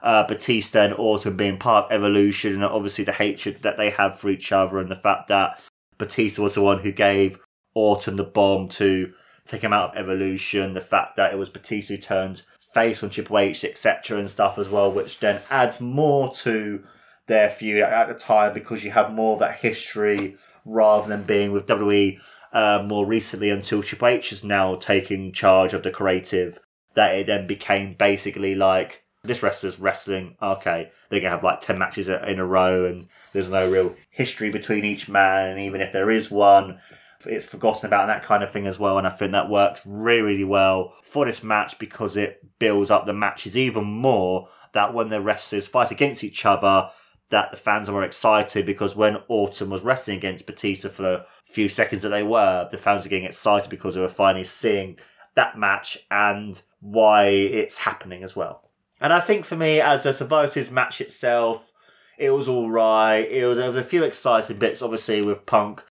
uh, 0.01 0.23
Batista 0.23 0.85
and 0.85 0.95
Orton 0.95 1.37
being 1.37 1.59
part 1.59 1.85
of 1.85 1.91
Evolution, 1.91 2.55
and 2.55 2.63
obviously 2.63 3.03
the 3.03 3.11
hatred 3.11 3.61
that 3.61 3.77
they 3.77 3.91
have 3.91 4.17
for 4.17 4.29
each 4.29 4.51
other, 4.51 4.79
and 4.79 4.89
the 4.89 4.95
fact 4.95 5.27
that 5.27 5.59
Batista 5.99 6.41
was 6.41 6.55
the 6.55 6.63
one 6.63 6.79
who 6.79 6.91
gave 6.91 7.37
Orton 7.75 8.15
the 8.15 8.23
bomb 8.23 8.67
to 8.69 9.13
take 9.45 9.61
him 9.61 9.73
out 9.73 9.91
of 9.91 9.97
Evolution, 9.97 10.73
the 10.73 10.81
fact 10.81 11.17
that 11.17 11.31
it 11.31 11.37
was 11.37 11.51
Batista 11.51 11.93
who 11.93 12.01
turned 12.01 12.41
face 12.73 13.03
on 13.03 13.11
Triple 13.11 13.37
H, 13.37 13.63
etc., 13.63 14.17
and 14.17 14.27
stuff 14.27 14.57
as 14.57 14.69
well, 14.69 14.91
which 14.91 15.19
then 15.19 15.39
adds 15.51 15.79
more 15.79 16.33
to 16.37 16.83
their 17.27 17.51
feud 17.51 17.83
at 17.83 18.07
the 18.07 18.15
time 18.15 18.55
because 18.55 18.83
you 18.83 18.89
have 18.89 19.13
more 19.13 19.33
of 19.33 19.39
that 19.41 19.57
history 19.57 20.35
rather 20.65 21.07
than 21.07 21.21
being 21.21 21.51
with 21.51 21.67
WWE 21.67 22.19
uh, 22.53 22.83
more 22.85 23.05
recently 23.05 23.49
until 23.49 23.83
Triple 23.83 24.07
H 24.07 24.31
is 24.31 24.43
now 24.43 24.75
taking 24.75 25.31
charge 25.31 25.73
of 25.73 25.83
the 25.83 25.91
creative. 25.91 26.59
That 26.95 27.13
it 27.13 27.27
then 27.27 27.45
became 27.45 27.93
basically 27.93 28.55
like 28.55 29.03
this 29.23 29.43
wrestler's 29.43 29.79
wrestling. 29.79 30.35
Okay, 30.41 30.91
they're 31.09 31.19
gonna 31.19 31.35
have 31.35 31.43
like 31.43 31.61
ten 31.61 31.77
matches 31.77 32.09
in 32.09 32.39
a 32.39 32.45
row, 32.45 32.85
and 32.85 33.07
there's 33.33 33.49
no 33.49 33.69
real 33.69 33.95
history 34.09 34.49
between 34.49 34.83
each 34.83 35.07
man. 35.07 35.51
And 35.51 35.59
even 35.59 35.81
if 35.81 35.93
there 35.93 36.09
is 36.09 36.31
one, 36.31 36.79
it's 37.25 37.45
forgotten 37.45 37.85
about 37.85 38.01
and 38.01 38.09
that 38.09 38.23
kind 38.23 38.43
of 38.43 38.51
thing 38.51 38.67
as 38.67 38.79
well. 38.79 38.97
And 38.97 39.07
I 39.07 39.11
think 39.11 39.31
that 39.31 39.49
worked 39.49 39.81
really, 39.85 40.21
really 40.21 40.43
well 40.43 40.93
for 41.03 41.25
this 41.25 41.43
match 41.43 41.77
because 41.79 42.15
it 42.15 42.41
builds 42.59 42.91
up 42.91 43.05
the 43.05 43.13
matches 43.13 43.57
even 43.57 43.85
more 43.85 44.49
that 44.73 44.93
when 44.93 45.09
the 45.09 45.21
wrestlers 45.21 45.67
fight 45.67 45.91
against 45.91 46.23
each 46.23 46.45
other, 46.45 46.89
that 47.29 47.51
the 47.51 47.57
fans 47.57 47.89
are 47.89 47.93
more 47.93 48.03
excited 48.03 48.65
because 48.65 48.95
when 48.95 49.17
Orton 49.27 49.69
was 49.69 49.83
wrestling 49.83 50.17
against 50.17 50.45
Batista 50.45 50.89
for 50.89 51.25
few 51.49 51.69
seconds 51.69 52.03
that 52.03 52.09
they 52.09 52.23
were, 52.23 52.67
the 52.69 52.77
fans 52.77 53.05
are 53.05 53.09
getting 53.09 53.25
excited 53.25 53.69
because 53.69 53.95
they 53.95 54.01
were 54.01 54.09
finally 54.09 54.43
seeing 54.43 54.97
that 55.35 55.57
match 55.57 55.97
and 56.11 56.61
why 56.79 57.25
it's 57.25 57.77
happening 57.77 58.23
as 58.23 58.35
well. 58.35 58.69
And 58.99 59.13
I 59.13 59.19
think 59.19 59.45
for 59.45 59.55
me, 59.55 59.79
as 59.79 60.05
a 60.05 60.13
Survivor 60.13 60.71
match 60.71 61.01
itself, 61.01 61.71
it 62.17 62.31
was 62.31 62.47
all 62.47 62.69
right. 62.69 63.19
It 63.19 63.45
was, 63.45 63.57
there 63.57 63.69
was 63.69 63.77
a 63.77 63.83
few 63.83 64.03
exciting 64.03 64.57
bits, 64.57 64.81
obviously, 64.81 65.21
with 65.21 65.45
Punk 65.45 65.83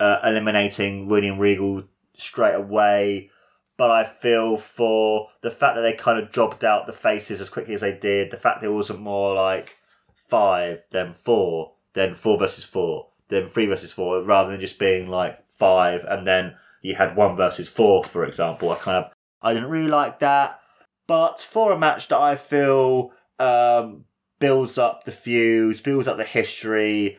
uh, 0.00 0.18
eliminating 0.24 1.08
William 1.08 1.38
Regal 1.38 1.84
straight 2.16 2.54
away. 2.54 3.30
But 3.76 3.92
I 3.92 4.04
feel 4.04 4.58
for 4.58 5.28
the 5.40 5.52
fact 5.52 5.76
that 5.76 5.82
they 5.82 5.92
kind 5.92 6.18
of 6.18 6.32
jobbed 6.32 6.64
out 6.64 6.86
the 6.86 6.92
faces 6.92 7.40
as 7.40 7.48
quickly 7.48 7.74
as 7.74 7.80
they 7.80 7.96
did, 7.96 8.32
the 8.32 8.36
fact 8.36 8.64
it 8.64 8.68
wasn't 8.68 9.00
more 9.00 9.34
like 9.34 9.76
five, 10.16 10.82
then 10.90 11.12
four, 11.12 11.74
then 11.94 12.14
four 12.14 12.38
versus 12.38 12.64
four, 12.64 13.10
then 13.28 13.48
three 13.48 13.66
versus 13.66 13.92
four, 13.92 14.22
rather 14.22 14.50
than 14.50 14.60
just 14.60 14.78
being 14.78 15.08
like 15.08 15.38
five 15.48 16.04
and 16.08 16.26
then 16.26 16.54
you 16.82 16.94
had 16.94 17.16
one 17.16 17.36
versus 17.36 17.68
four, 17.68 18.04
for 18.04 18.24
example. 18.24 18.70
I 18.70 18.76
kind 18.76 19.04
of 19.04 19.12
I 19.42 19.54
didn't 19.54 19.70
really 19.70 19.88
like 19.88 20.18
that. 20.20 20.60
But 21.06 21.40
for 21.40 21.72
a 21.72 21.78
match 21.78 22.08
that 22.08 22.18
I 22.18 22.36
feel 22.36 23.12
um, 23.38 24.04
builds 24.38 24.78
up 24.78 25.04
the 25.04 25.12
feuds, 25.12 25.80
builds 25.80 26.06
up 26.06 26.16
the 26.16 26.24
history, 26.24 27.18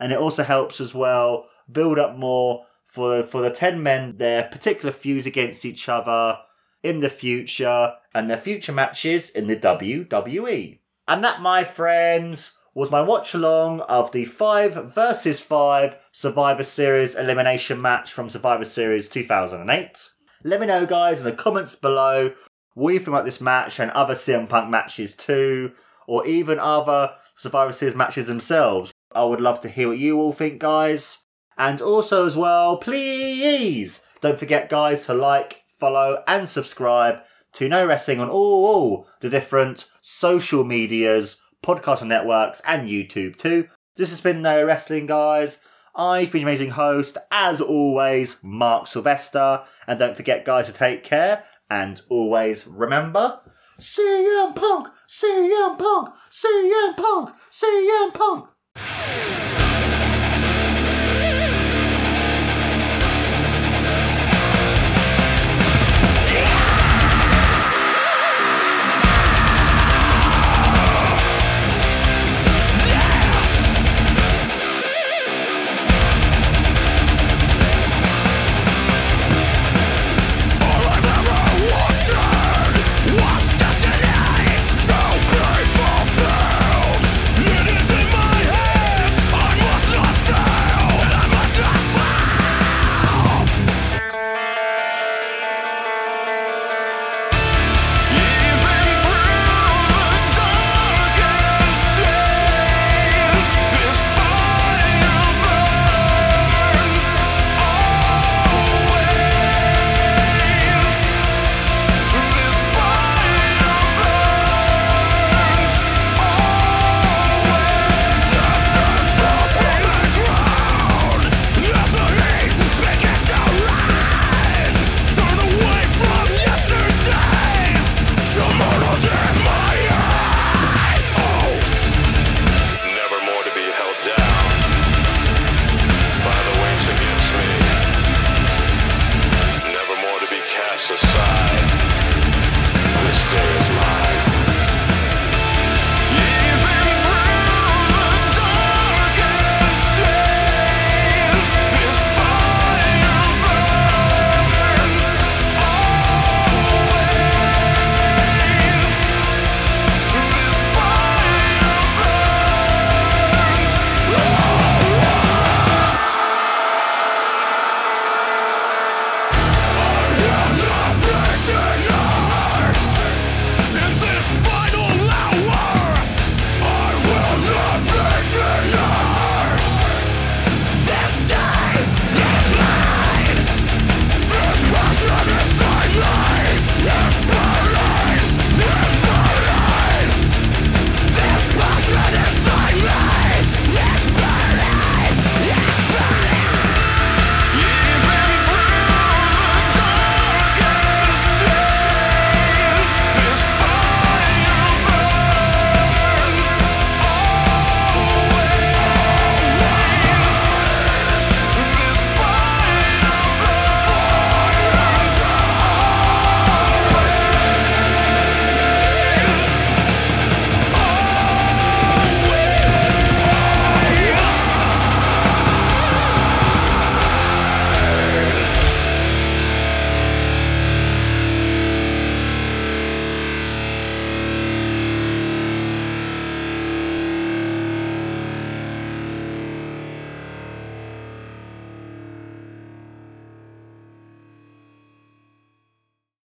and 0.00 0.12
it 0.12 0.18
also 0.18 0.42
helps 0.42 0.80
as 0.80 0.94
well 0.94 1.48
build 1.70 1.98
up 1.98 2.16
more 2.16 2.66
for 2.84 3.22
for 3.22 3.42
the 3.42 3.50
ten 3.50 3.82
men 3.82 4.16
their 4.16 4.44
particular 4.44 4.92
feuds 4.92 5.26
against 5.26 5.64
each 5.64 5.88
other 5.88 6.38
in 6.82 7.00
the 7.00 7.10
future 7.10 7.94
and 8.14 8.30
their 8.30 8.36
future 8.36 8.72
matches 8.72 9.30
in 9.30 9.46
the 9.46 9.56
WWE. 9.56 10.78
And 11.06 11.24
that, 11.24 11.40
my 11.40 11.64
friends, 11.64 12.58
was 12.78 12.92
my 12.92 13.02
watch 13.02 13.34
along 13.34 13.80
of 13.80 14.12
the 14.12 14.24
5 14.24 14.94
versus 14.94 15.40
5 15.40 15.96
Survivor 16.12 16.62
Series 16.62 17.16
elimination 17.16 17.82
match 17.82 18.12
from 18.12 18.30
Survivor 18.30 18.64
Series 18.64 19.08
2008. 19.08 20.08
Let 20.44 20.60
me 20.60 20.66
know, 20.68 20.86
guys, 20.86 21.18
in 21.18 21.24
the 21.24 21.32
comments 21.32 21.74
below 21.74 22.32
what 22.74 22.92
you 22.92 23.00
think 23.00 23.08
about 23.08 23.24
this 23.24 23.40
match 23.40 23.80
and 23.80 23.90
other 23.90 24.14
CM 24.14 24.48
Punk 24.48 24.70
matches 24.70 25.16
too, 25.16 25.72
or 26.06 26.24
even 26.24 26.60
other 26.60 27.14
Survivor 27.36 27.72
Series 27.72 27.96
matches 27.96 28.28
themselves. 28.28 28.94
I 29.12 29.24
would 29.24 29.40
love 29.40 29.60
to 29.62 29.68
hear 29.68 29.88
what 29.88 29.98
you 29.98 30.20
all 30.20 30.32
think, 30.32 30.60
guys. 30.60 31.18
And 31.56 31.82
also, 31.82 32.26
as 32.26 32.36
well, 32.36 32.76
please 32.76 34.02
don't 34.20 34.38
forget, 34.38 34.68
guys, 34.68 35.04
to 35.06 35.14
like, 35.14 35.64
follow, 35.66 36.22
and 36.28 36.48
subscribe 36.48 37.22
to 37.54 37.68
No 37.68 37.84
Wrestling 37.84 38.20
on 38.20 38.28
all, 38.28 38.66
all 38.66 39.08
the 39.18 39.28
different 39.28 39.90
social 40.00 40.62
medias, 40.62 41.38
podcast 41.68 42.06
networks, 42.06 42.62
and 42.66 42.88
YouTube 42.88 43.36
too. 43.36 43.68
This 43.96 44.08
has 44.08 44.22
been 44.22 44.40
No 44.40 44.64
Wrestling, 44.64 45.06
guys. 45.06 45.58
I've 45.94 46.32
been 46.32 46.42
amazing 46.42 46.70
host, 46.70 47.18
as 47.30 47.60
always, 47.60 48.38
Mark 48.42 48.86
Sylvester. 48.86 49.62
And 49.86 49.98
don't 49.98 50.16
forget, 50.16 50.46
guys, 50.46 50.68
to 50.68 50.72
take 50.72 51.04
care 51.04 51.44
and 51.68 52.00
always 52.08 52.66
remember 52.66 53.40
CM 53.78 54.56
Punk, 54.56 54.88
CM 55.08 55.78
Punk, 55.78 56.14
CM 56.32 56.96
Punk, 56.96 57.36
CM 57.52 58.14
Punk. 58.14 58.48